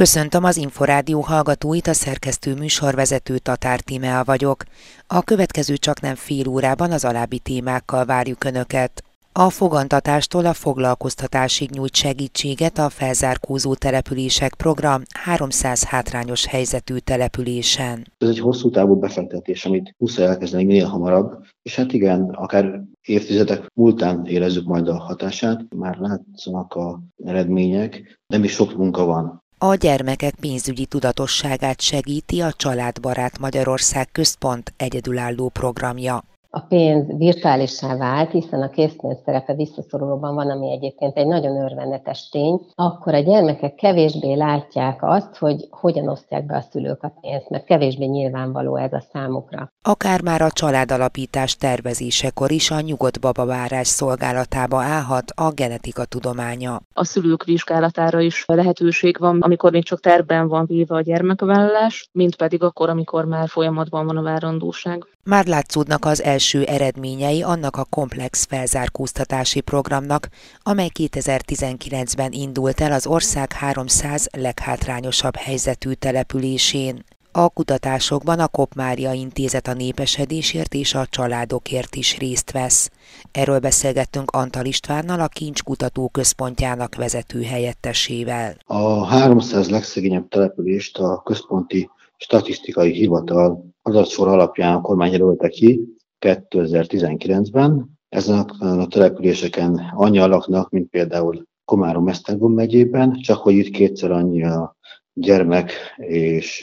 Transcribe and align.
Köszöntöm 0.00 0.44
az 0.44 0.56
Inforádió 0.56 1.20
hallgatóit, 1.20 1.86
a 1.86 1.92
szerkesztő 1.92 2.54
műsorvezető 2.54 3.38
Tatár 3.38 3.80
Tímea 3.80 4.24
vagyok. 4.24 4.62
A 5.06 5.22
következő 5.22 5.76
csak 5.76 6.00
nem 6.00 6.14
fél 6.14 6.48
órában 6.48 6.92
az 6.92 7.04
alábbi 7.04 7.38
témákkal 7.38 8.04
várjuk 8.04 8.44
Önöket. 8.44 9.04
A 9.32 9.50
fogantatástól 9.50 10.46
a 10.46 10.52
foglalkoztatásig 10.52 11.70
nyújt 11.70 11.94
segítséget 11.94 12.78
a 12.78 12.88
felzárkózó 12.88 13.74
települések 13.74 14.54
program 14.54 15.02
300 15.14 15.84
hátrányos 15.84 16.46
helyzetű 16.46 16.96
településen. 16.96 18.06
Ez 18.18 18.28
egy 18.28 18.40
hosszú 18.40 18.70
távú 18.70 18.98
befektetés, 18.98 19.64
amit 19.64 19.94
muszáj 19.98 20.26
elkezdeni 20.26 20.64
minél 20.64 20.86
hamarabb, 20.86 21.44
és 21.62 21.76
hát 21.76 21.92
igen, 21.92 22.20
akár 22.22 22.82
évtizedek 23.02 23.66
múltán 23.74 24.26
érezzük 24.26 24.66
majd 24.66 24.88
a 24.88 24.98
hatását, 24.98 25.60
már 25.76 25.96
látszanak 25.98 26.74
a 26.74 27.00
eredmények, 27.24 28.20
de 28.26 28.38
még 28.38 28.50
sok 28.50 28.76
munka 28.76 29.04
van. 29.04 29.42
A 29.62 29.74
gyermekek 29.74 30.34
pénzügyi 30.40 30.86
tudatosságát 30.86 31.80
segíti 31.80 32.40
a 32.40 32.52
Családbarát 32.52 33.38
Magyarország 33.38 34.08
Központ 34.12 34.72
egyedülálló 34.76 35.48
programja 35.48 36.24
a 36.52 36.60
pénz 36.60 37.06
virtuálissá 37.16 37.96
vált, 37.96 38.30
hiszen 38.30 38.62
a 38.62 38.70
készpénz 38.70 39.18
szerepe 39.24 39.54
visszaszorulóban 39.54 40.34
van, 40.34 40.50
ami 40.50 40.72
egyébként 40.72 41.16
egy 41.16 41.26
nagyon 41.26 41.62
örvendetes 41.62 42.28
tény, 42.28 42.60
akkor 42.74 43.14
a 43.14 43.18
gyermekek 43.18 43.74
kevésbé 43.74 44.34
látják 44.34 44.98
azt, 45.02 45.36
hogy 45.36 45.66
hogyan 45.70 46.08
osztják 46.08 46.46
be 46.46 46.56
a 46.56 46.60
szülők 46.70 47.02
a 47.02 47.12
pénzt, 47.20 47.48
mert 47.48 47.64
kevésbé 47.64 48.04
nyilvánvaló 48.04 48.76
ez 48.76 48.92
a 48.92 49.02
számukra. 49.12 49.72
Akár 49.82 50.22
már 50.22 50.42
a 50.42 50.50
családalapítás 50.50 51.56
tervezésekor 51.56 52.50
is 52.50 52.70
a 52.70 52.80
nyugodt 52.80 53.20
babavárás 53.20 53.86
szolgálatába 53.86 54.82
állhat 54.82 55.30
a 55.34 55.50
genetika 55.50 56.04
tudománya. 56.04 56.80
A 56.92 57.04
szülők 57.04 57.44
vizsgálatára 57.44 58.20
is 58.20 58.44
lehetőség 58.46 59.18
van, 59.18 59.40
amikor 59.40 59.70
még 59.72 59.84
csak 59.84 60.00
terben 60.00 60.48
van 60.48 60.66
véve 60.66 60.94
a 60.94 61.00
gyermekvállalás, 61.00 62.08
mint 62.12 62.36
pedig 62.36 62.62
akkor, 62.62 62.88
amikor 62.88 63.24
már 63.24 63.48
folyamatban 63.48 64.06
van 64.06 64.16
a 64.16 64.22
várandóság. 64.22 65.06
Már 65.24 65.46
látszódnak 65.46 66.04
az 66.04 66.22
első 66.22 66.39
eredményei 66.66 67.42
annak 67.42 67.76
a 67.76 67.84
komplex 67.84 68.44
felzárkóztatási 68.44 69.60
programnak, 69.60 70.28
amely 70.62 70.90
2019-ben 70.98 72.32
indult 72.32 72.80
el 72.80 72.92
az 72.92 73.06
ország 73.06 73.52
300 73.52 74.28
leghátrányosabb 74.32 75.36
helyzetű 75.36 75.92
településén. 75.92 77.04
A 77.32 77.48
kutatásokban 77.48 78.38
a 78.38 78.48
Kopmária 78.48 79.12
Intézet 79.12 79.68
a 79.68 79.74
népesedésért 79.74 80.74
és 80.74 80.94
a 80.94 81.06
családokért 81.06 81.94
is 81.94 82.18
részt 82.18 82.50
vesz. 82.50 82.90
Erről 83.32 83.58
beszélgettünk 83.58 84.30
Antal 84.30 84.64
Istvánnal, 84.64 85.20
a 85.20 85.28
Kincs 85.28 85.62
Kutató 85.62 86.08
Központjának 86.08 86.94
vezető 86.94 87.42
helyettesével. 87.42 88.56
A 88.66 89.04
300 89.04 89.70
legszegényebb 89.70 90.28
települést 90.28 90.98
a 90.98 91.22
központi 91.24 91.90
statisztikai 92.16 92.92
hivatal 92.92 93.64
adatsor 93.82 94.28
alapján 94.28 94.74
a 94.74 94.80
kormány 94.80 95.12
jelölte 95.12 95.48
ki 95.48 95.80
2019-ben. 96.20 97.98
Ezen 98.08 98.38
a 98.60 98.86
településeken 98.86 99.92
annyi 99.94 100.18
laknak, 100.18 100.70
mint 100.70 100.88
például 100.88 101.42
Komárom 101.64 102.08
Esztergom 102.08 102.52
megyében, 102.52 103.20
csak 103.20 103.38
hogy 103.38 103.54
itt 103.54 103.72
kétszer 103.72 104.10
annyi 104.10 104.44
a 104.44 104.76
gyermek 105.12 105.72
és 105.96 106.62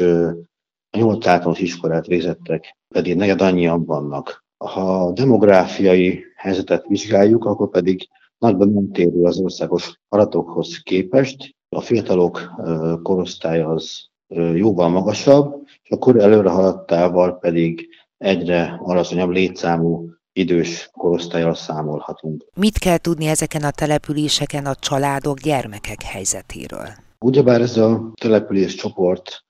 a 0.91 0.97
nyolc 0.97 1.27
általános 1.27 1.59
iskolát 1.59 2.05
végzettek, 2.05 2.77
pedig 2.93 3.15
negyed 3.15 3.41
annyian 3.41 3.85
vannak. 3.85 4.45
Ha 4.57 5.05
a 5.05 5.11
demográfiai 5.11 6.23
helyzetet 6.35 6.87
vizsgáljuk, 6.87 7.45
akkor 7.45 7.69
pedig 7.69 8.07
nagyban 8.37 8.69
nem 8.69 8.91
térő 8.91 9.23
az 9.23 9.39
országos 9.39 9.99
adatokhoz 10.09 10.81
képest. 10.83 11.55
A 11.75 11.81
fiatalok 11.81 12.53
korosztálya 13.03 13.69
az 13.69 14.09
jóval 14.53 14.89
magasabb, 14.89 15.61
és 15.83 15.89
a 15.89 15.97
kor 15.97 16.19
előre 16.19 16.49
haladtával 16.49 17.37
pedig 17.37 17.87
egyre 18.17 18.79
alacsonyabb 18.83 19.29
létszámú 19.29 20.09
idős 20.33 20.89
korosztályal 20.91 21.53
számolhatunk. 21.53 22.45
Mit 22.55 22.77
kell 22.77 22.97
tudni 22.97 23.25
ezeken 23.25 23.63
a 23.63 23.71
településeken 23.71 24.65
a 24.65 24.75
családok, 24.75 25.39
gyermekek 25.39 26.01
helyzetéről? 26.01 26.87
Ugyebár 27.19 27.61
ez 27.61 27.77
a 27.77 28.11
település 28.21 28.75
csoport 28.75 29.45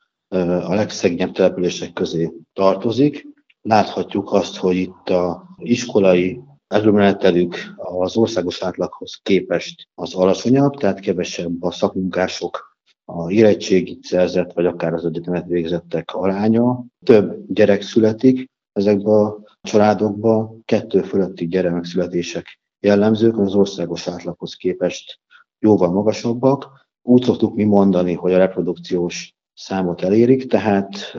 a 0.64 0.74
legszegényebb 0.74 1.32
települések 1.32 1.94
közé 1.94 2.32
tartozik, 2.54 3.28
láthatjuk 3.62 4.32
azt, 4.32 4.56
hogy 4.56 4.76
itt 4.76 5.10
a 5.10 5.48
iskolai 5.58 6.40
előmenetelük 6.68 7.56
az 7.76 8.18
országos 8.18 8.62
átlaghoz 8.62 9.20
képest 9.24 9.88
az 9.96 10.14
alacsonyabb, 10.14 10.74
tehát 10.74 11.00
kevesebb 11.00 11.64
a 11.64 11.72
szakmunkások 11.72 12.78
a 13.06 13.32
érettségit 13.32 14.04
szerzett, 14.04 14.54
vagy 14.54 14.66
akár 14.66 14.94
az 14.94 15.06
egyetemet 15.06 15.46
végzettek 15.46 16.12
aránya. 16.12 16.84
Több 17.06 17.46
gyerek 17.48 17.82
születik 17.82 18.50
ezekbe 18.78 19.12
a 19.12 19.40
családokba, 19.62 20.56
kettő 20.66 21.02
fölötti 21.02 21.48
gyermekszületések 21.48 22.60
jellemzők, 22.80 23.38
az 23.38 23.56
országos 23.56 24.08
átlaghoz 24.08 24.54
képest 24.54 25.20
jóval 25.60 25.92
magasabbak. 25.92 26.88
Úgy 27.02 27.24
szoktuk 27.24 27.56
mi 27.56 27.64
mondani, 27.64 28.14
hogy 28.14 28.34
a 28.34 28.38
reprodukciós 28.38 29.36
számot 29.54 30.02
elérik, 30.02 30.48
tehát 30.48 31.18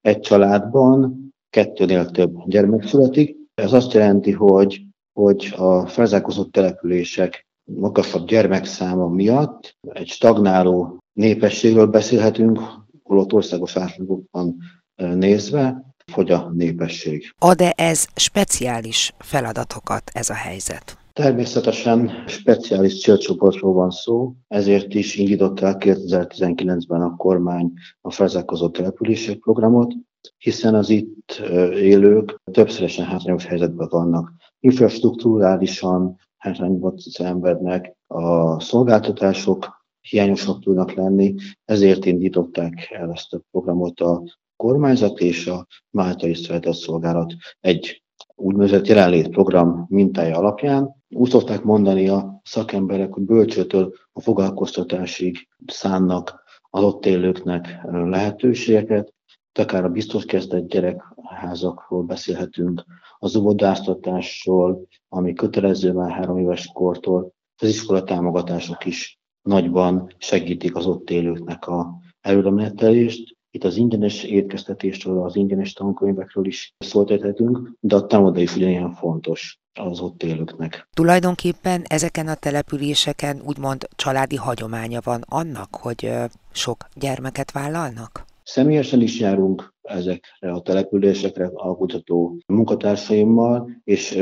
egy 0.00 0.20
családban 0.20 1.28
kettőnél 1.50 2.10
több 2.10 2.34
gyermek 2.46 2.86
születik. 2.86 3.36
Ez 3.54 3.72
azt 3.72 3.92
jelenti, 3.92 4.32
hogy, 4.32 4.82
hogy 5.12 5.54
a 5.56 5.86
felzárkózott 5.86 6.52
települések 6.52 7.46
magasabb 7.64 8.26
gyermekszáma 8.26 9.08
miatt 9.08 9.76
egy 9.80 10.08
stagnáló 10.08 10.98
népességről 11.12 11.86
beszélhetünk, 11.86 12.60
holott 13.02 13.32
országos 13.32 13.76
átlagokban 13.76 14.56
nézve, 14.96 15.89
fogy 16.10 16.30
a 16.30 16.50
népesség. 16.54 17.34
Ad-e 17.38 17.72
ez 17.76 18.06
speciális 18.14 19.14
feladatokat 19.18 20.10
ez 20.12 20.30
a 20.30 20.34
helyzet? 20.34 20.98
Természetesen 21.12 22.10
speciális 22.26 23.00
célcsoportról 23.02 23.72
van 23.72 23.90
szó, 23.90 24.32
ezért 24.48 24.94
is 24.94 25.16
indított 25.16 25.60
el 25.60 25.76
2019-ben 25.78 27.02
a 27.02 27.16
kormány 27.16 27.72
a 28.00 28.10
felzárkózott 28.10 28.72
települések 28.72 29.38
programot, 29.38 29.94
hiszen 30.38 30.74
az 30.74 30.90
itt 30.90 31.42
élők 31.74 32.40
többszörösen 32.52 33.04
hátrányos 33.04 33.44
helyzetben 33.44 33.88
vannak. 33.90 34.32
Infrastruktúrálisan 34.60 36.16
hátrányban 36.36 36.94
szenvednek, 36.98 37.96
a 38.06 38.60
szolgáltatások 38.60 39.84
hiányosak 40.00 40.60
tudnak 40.62 40.92
lenni, 40.92 41.34
ezért 41.64 42.04
indították 42.04 42.88
el 42.90 43.12
ezt 43.12 43.32
a 43.32 43.40
programot 43.50 44.00
a 44.00 44.22
kormányzat 44.60 45.18
és 45.18 45.46
a 45.46 45.66
Máltai 45.90 46.34
Szolgálat 46.62 47.34
egy 47.60 48.02
úgynevezett 48.34 48.86
jelenlétprogram 48.86 49.86
mintája 49.88 50.36
alapján. 50.36 50.94
Úgy 51.08 51.30
szokták 51.30 51.62
mondani 51.62 52.08
a 52.08 52.40
szakemberek, 52.44 53.12
hogy 53.12 53.22
bölcsőtől 53.22 53.92
a 54.12 54.20
foglalkoztatásig 54.20 55.48
szánnak 55.66 56.42
az 56.70 56.82
ott 56.82 57.06
élőknek 57.06 57.80
lehetőségeket, 57.90 59.14
akár 59.58 59.84
a 59.84 59.88
biztos 59.88 60.24
kezdett 60.24 60.68
gyerekházakról 60.68 62.02
beszélhetünk, 62.02 62.84
az 63.18 63.36
óvodáztatásról, 63.36 64.86
ami 65.08 65.32
kötelező 65.32 65.92
már 65.92 66.10
három 66.10 66.38
éves 66.38 66.70
kortól, 66.72 67.32
az 67.62 67.68
iskola 67.68 68.04
támogatások 68.04 68.84
is 68.84 69.18
nagyban 69.42 70.14
segítik 70.18 70.76
az 70.76 70.86
ott 70.86 71.10
élőknek 71.10 71.66
a 71.66 71.98
előremenetelést. 72.20 73.38
Itt 73.52 73.64
az 73.64 73.76
ingyenes 73.76 74.24
étkeztetésről, 74.24 75.22
az 75.22 75.36
ingyenes 75.36 75.72
tankönyvekről 75.72 76.46
is 76.46 76.74
szóltathatunk, 76.78 77.72
de 77.80 77.96
a 77.96 78.06
támoda 78.06 78.40
is 78.40 78.56
ugyanilyen 78.56 78.92
fontos 78.92 79.58
az 79.80 80.00
ott 80.00 80.22
élőknek. 80.22 80.88
Tulajdonképpen 80.96 81.82
ezeken 81.86 82.28
a 82.28 82.34
településeken 82.34 83.40
úgymond 83.46 83.88
családi 83.96 84.36
hagyománya 84.36 85.00
van 85.04 85.20
annak, 85.28 85.76
hogy 85.76 86.12
sok 86.52 86.88
gyermeket 86.94 87.52
vállalnak? 87.52 88.24
Személyesen 88.42 89.00
is 89.00 89.20
járunk 89.20 89.74
ezekre 89.82 90.52
a 90.52 90.60
településekre 90.60 91.50
a 91.54 91.76
kutató 91.76 92.38
munkatársaimmal, 92.46 93.70
és 93.84 94.18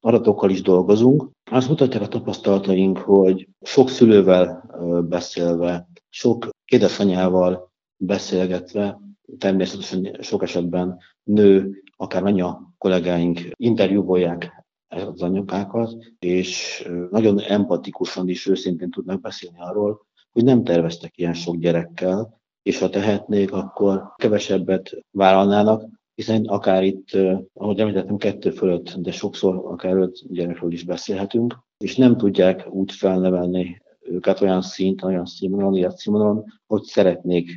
adatokkal 0.00 0.50
is 0.50 0.62
dolgozunk. 0.62 1.28
Azt 1.50 1.68
mutatják 1.68 2.02
a 2.02 2.08
tapasztalataink, 2.08 2.98
hogy 2.98 3.48
sok 3.62 3.88
szülővel 3.88 4.64
beszélve, 5.08 5.88
sok 6.08 6.48
édesanyával 6.64 7.69
beszélgetve, 8.00 9.00
természetesen 9.38 10.16
sok 10.20 10.42
esetben 10.42 10.98
nő, 11.22 11.82
akár 11.96 12.24
anya 12.24 12.72
kollégáink 12.78 13.40
interjúvolják 13.54 14.64
az 14.88 15.22
anyukákat, 15.22 15.96
és 16.18 16.82
nagyon 17.10 17.40
empatikusan 17.40 18.28
is 18.28 18.46
őszintén 18.46 18.90
tudnak 18.90 19.20
beszélni 19.20 19.58
arról, 19.60 20.06
hogy 20.32 20.44
nem 20.44 20.64
terveztek 20.64 21.18
ilyen 21.18 21.34
sok 21.34 21.56
gyerekkel, 21.56 22.40
és 22.62 22.78
ha 22.78 22.88
tehetnék, 22.88 23.52
akkor 23.52 24.12
kevesebbet 24.16 24.96
vállalnának, 25.10 25.88
hiszen 26.14 26.44
akár 26.44 26.84
itt, 26.84 27.08
ahogy 27.52 27.80
említettem, 27.80 28.16
kettő 28.16 28.50
fölött, 28.50 28.94
de 28.94 29.10
sokszor 29.10 29.56
akár 29.56 29.96
öt 29.96 30.32
gyerekről 30.32 30.72
is 30.72 30.84
beszélhetünk, 30.84 31.58
és 31.78 31.96
nem 31.96 32.16
tudják 32.16 32.68
úgy 32.70 32.92
felnevelni 32.92 33.82
őket 34.00 34.40
olyan 34.40 34.62
szinten, 34.62 35.08
olyan 35.08 35.26
színvonalon, 35.26 35.90
színvonalon, 35.90 36.44
hogy 36.66 36.82
szeretnék. 36.82 37.50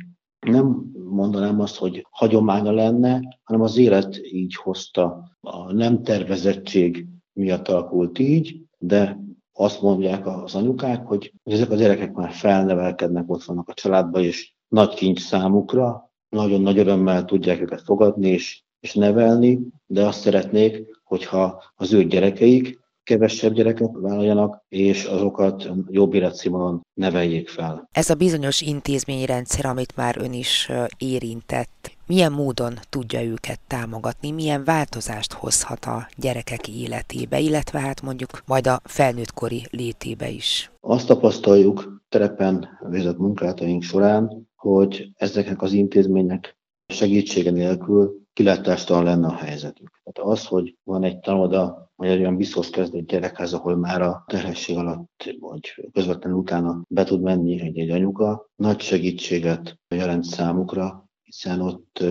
Nem 0.44 0.92
mondanám 1.10 1.60
azt, 1.60 1.76
hogy 1.76 2.06
hagyománya 2.10 2.72
lenne, 2.72 3.38
hanem 3.42 3.62
az 3.62 3.76
élet 3.76 4.20
így 4.22 4.54
hozta. 4.54 5.30
A 5.40 5.72
nem 5.72 6.02
tervezettség 6.02 7.06
miatt 7.32 7.68
alakult 7.68 8.18
így, 8.18 8.60
de 8.78 9.18
azt 9.52 9.82
mondják 9.82 10.26
az 10.26 10.54
anyukák, 10.54 11.06
hogy 11.06 11.32
ezek 11.44 11.70
a 11.70 11.74
gyerekek 11.74 12.12
már 12.12 12.30
felnevelkednek, 12.30 13.30
ott 13.30 13.44
vannak 13.44 13.68
a 13.68 13.74
családban, 13.74 14.22
és 14.22 14.54
nagy 14.68 14.94
kincs 14.94 15.20
számukra, 15.20 16.12
nagyon 16.28 16.60
nagy 16.60 16.78
örömmel 16.78 17.24
tudják 17.24 17.60
őket 17.60 17.80
fogadni 17.80 18.28
és, 18.28 18.62
és 18.80 18.94
nevelni, 18.94 19.60
de 19.86 20.06
azt 20.06 20.20
szeretnék, 20.20 21.00
hogyha 21.04 21.62
az 21.74 21.92
ő 21.92 22.04
gyerekeik 22.04 22.80
kevesebb 23.04 23.52
gyereket 23.52 23.90
vállaljanak, 23.92 24.64
és 24.68 25.04
azokat 25.04 25.70
jobb 25.88 26.14
életszínvonalon 26.14 26.80
neveljék 26.94 27.48
fel. 27.48 27.88
Ez 27.92 28.10
a 28.10 28.14
bizonyos 28.14 28.60
intézményrendszer, 28.60 29.66
amit 29.66 29.96
már 29.96 30.16
ön 30.18 30.32
is 30.32 30.70
érintett, 30.98 31.92
milyen 32.06 32.32
módon 32.32 32.74
tudja 32.88 33.22
őket 33.22 33.60
támogatni, 33.66 34.30
milyen 34.30 34.64
változást 34.64 35.32
hozhat 35.32 35.84
a 35.84 36.08
gyerekek 36.16 36.68
életébe, 36.68 37.38
illetve 37.38 37.78
hát 37.78 38.02
mondjuk 38.02 38.30
majd 38.46 38.66
a 38.66 38.80
felnőttkori 38.84 39.66
létébe 39.70 40.28
is. 40.28 40.70
Azt 40.80 41.06
tapasztaljuk 41.06 42.02
terepen 42.08 42.68
végzett 42.88 43.18
munkátaink 43.18 43.82
során, 43.82 44.48
hogy 44.56 45.10
ezeknek 45.16 45.62
az 45.62 45.72
intézmények 45.72 46.56
segítsége 46.86 47.50
nélkül 47.50 48.22
kilátástalan 48.32 49.04
lenne 49.04 49.26
a 49.26 49.34
helyzetük. 49.34 50.00
Tehát 50.02 50.30
az, 50.30 50.46
hogy 50.46 50.76
van 50.84 51.04
egy 51.04 51.18
tanoda, 51.18 51.92
vagy 52.04 52.12
egy 52.12 52.20
olyan 52.20 52.36
biztos 52.36 52.70
kezdett 52.70 53.06
gyerekhez, 53.06 53.52
ahol 53.52 53.76
már 53.76 54.02
a 54.02 54.24
terhesség 54.26 54.76
alatt, 54.76 55.34
vagy 55.40 55.74
közvetlenül 55.92 56.38
utána 56.38 56.82
be 56.88 57.04
tud 57.04 57.20
menni 57.20 57.60
egy, 57.60 57.78
egy 57.78 57.90
anyuka, 57.90 58.50
nagy 58.56 58.80
segítséget 58.80 59.78
jelent 59.88 60.24
számukra, 60.24 61.08
hiszen 61.22 61.60
ott 61.60 62.04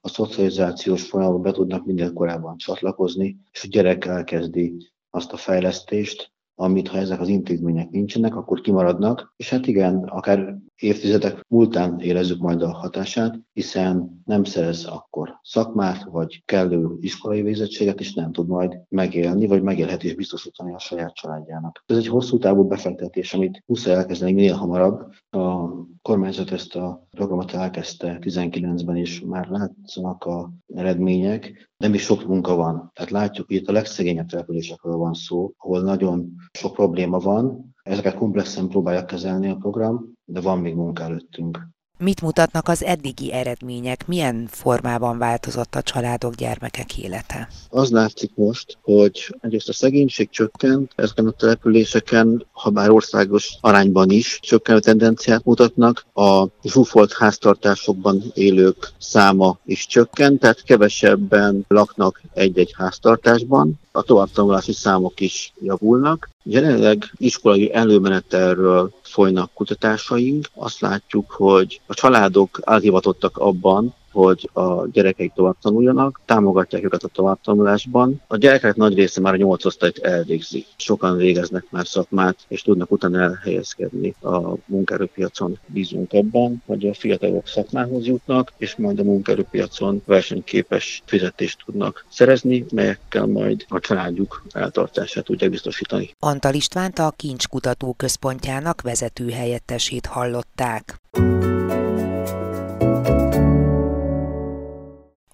a 0.00 0.08
szocializációs 0.08 1.08
folyamatban 1.08 1.42
be 1.42 1.52
tudnak 1.52 1.86
minél 1.86 2.12
korábban 2.12 2.56
csatlakozni, 2.56 3.36
és 3.50 3.64
a 3.64 3.68
gyerek 3.68 4.04
elkezdi 4.04 4.90
azt 5.10 5.32
a 5.32 5.36
fejlesztést, 5.36 6.32
amit 6.54 6.88
ha 6.88 6.98
ezek 6.98 7.20
az 7.20 7.28
intézmények 7.28 7.90
nincsenek, 7.90 8.36
akkor 8.36 8.60
kimaradnak, 8.60 9.32
és 9.36 9.50
hát 9.50 9.66
igen, 9.66 9.96
akár 9.96 10.56
évtizedek 10.80 11.44
múltán 11.48 12.00
érezzük 12.00 12.40
majd 12.40 12.62
a 12.62 12.72
hatását, 12.72 13.40
hiszen 13.52 14.22
nem 14.24 14.44
szerez 14.44 14.84
akkor 14.84 15.38
szakmát, 15.42 16.04
vagy 16.04 16.42
kellő 16.44 16.96
iskolai 17.00 17.42
végzettséget, 17.42 18.00
és 18.00 18.14
nem 18.14 18.32
tud 18.32 18.48
majd 18.48 18.80
megélni, 18.88 19.46
vagy 19.46 19.62
megélhetés 19.62 20.14
biztosítani 20.14 20.74
a 20.74 20.78
saját 20.78 21.14
családjának. 21.14 21.84
Ez 21.86 21.96
egy 21.96 22.08
hosszú 22.08 22.38
távú 22.38 22.66
befektetés, 22.66 23.34
amit 23.34 23.62
muszáj 23.66 23.94
elkezdeni 23.94 24.32
minél 24.32 24.54
hamarabb. 24.54 25.12
A 25.30 25.68
kormányzat 26.02 26.50
ezt 26.50 26.76
a 26.76 27.06
programot 27.10 27.52
elkezdte 27.52 28.18
19-ben, 28.20 28.96
és 28.96 29.20
már 29.20 29.48
látszanak 29.48 30.24
a 30.24 30.52
eredmények, 30.74 31.70
nem 31.76 31.94
is 31.94 32.02
sok 32.02 32.26
munka 32.26 32.54
van. 32.54 32.90
Tehát 32.94 33.10
látjuk, 33.10 33.46
hogy 33.46 33.56
itt 33.56 33.68
a 33.68 33.72
legszegényebb 33.72 34.28
településekről 34.28 34.96
van 34.96 35.14
szó, 35.14 35.52
ahol 35.56 35.82
nagyon 35.82 36.34
sok 36.52 36.72
probléma 36.72 37.18
van, 37.18 37.74
ezeket 37.82 38.14
komplexen 38.14 38.68
próbálja 38.68 39.04
kezelni 39.04 39.48
a 39.48 39.56
program, 39.56 40.15
de 40.26 40.40
van 40.40 40.58
még 40.58 40.74
munka 40.74 41.02
előttünk. 41.02 41.58
Mit 41.98 42.22
mutatnak 42.22 42.68
az 42.68 42.84
eddigi 42.84 43.32
eredmények? 43.32 44.06
Milyen 44.06 44.46
formában 44.50 45.18
változott 45.18 45.74
a 45.74 45.82
családok, 45.82 46.34
gyermekek 46.34 46.98
élete? 46.98 47.48
Az 47.68 47.90
látszik 47.90 48.30
most, 48.34 48.78
hogy 48.82 49.36
egyrészt 49.40 49.68
a 49.68 49.72
szegénység 49.72 50.30
csökkent, 50.30 50.92
ezeken 50.96 51.26
a 51.26 51.30
településeken, 51.30 52.46
ha 52.52 52.70
bár 52.70 52.90
országos 52.90 53.56
arányban 53.60 54.10
is 54.10 54.38
csökkenő 54.42 54.80
tendenciát 54.80 55.44
mutatnak, 55.44 56.06
a 56.14 56.46
zsúfolt 56.62 57.12
háztartásokban 57.12 58.22
élők 58.34 58.92
száma 58.98 59.58
is 59.64 59.86
csökkent, 59.86 60.40
tehát 60.40 60.62
kevesebben 60.62 61.64
laknak 61.68 62.22
egy-egy 62.34 62.74
háztartásban, 62.76 63.80
a 63.96 64.02
továbbtanulási 64.02 64.72
számok 64.72 65.20
is 65.20 65.52
javulnak. 65.60 66.28
Jelenleg 66.42 67.12
iskolai 67.16 67.72
előmenetelről 67.72 68.92
folynak 69.02 69.50
kutatásaink. 69.54 70.48
Azt 70.54 70.80
látjuk, 70.80 71.30
hogy 71.30 71.80
a 71.86 71.94
családok 71.94 72.60
elhivatottak 72.64 73.36
abban, 73.36 73.94
hogy 74.16 74.50
a 74.52 74.86
gyerekeik 74.88 75.32
tovább 75.32 75.56
tanuljanak, 75.60 76.20
támogatják 76.24 76.84
őket 76.84 77.02
a 77.02 77.08
továbbtanulásban. 77.08 78.22
A 78.26 78.36
gyerekek 78.36 78.76
nagy 78.76 78.94
része 78.94 79.20
már 79.20 79.32
a 79.32 79.36
nyolc 79.36 79.64
osztályt 79.64 79.98
elvégzi. 79.98 80.66
Sokan 80.76 81.16
végeznek 81.16 81.64
már 81.70 81.86
szakmát, 81.86 82.36
és 82.48 82.62
tudnak 82.62 82.90
utána 82.90 83.20
elhelyezkedni 83.20 84.14
a 84.22 84.54
munkaerőpiacon. 84.66 85.58
Bízunk 85.66 86.12
abban, 86.12 86.62
hogy 86.66 86.86
a 86.86 86.94
fiatalok 86.94 87.46
szakmához 87.46 88.06
jutnak, 88.06 88.52
és 88.56 88.76
majd 88.76 88.98
a 88.98 89.02
munkaerőpiacon 89.02 90.02
versenyképes 90.04 91.02
fizetést 91.04 91.62
tudnak 91.64 92.04
szerezni, 92.08 92.64
melyekkel 92.74 93.26
majd 93.26 93.64
a 93.68 93.80
családjuk 93.80 94.42
eltartását 94.52 95.24
tudják 95.24 95.50
biztosítani. 95.50 96.10
Antal 96.18 96.54
Istvánt 96.54 96.98
a 96.98 97.12
Kincskutató 97.16 97.92
Központjának 97.92 98.80
vezető 98.82 99.30
helyettesét 99.30 100.06
hallották. 100.06 101.00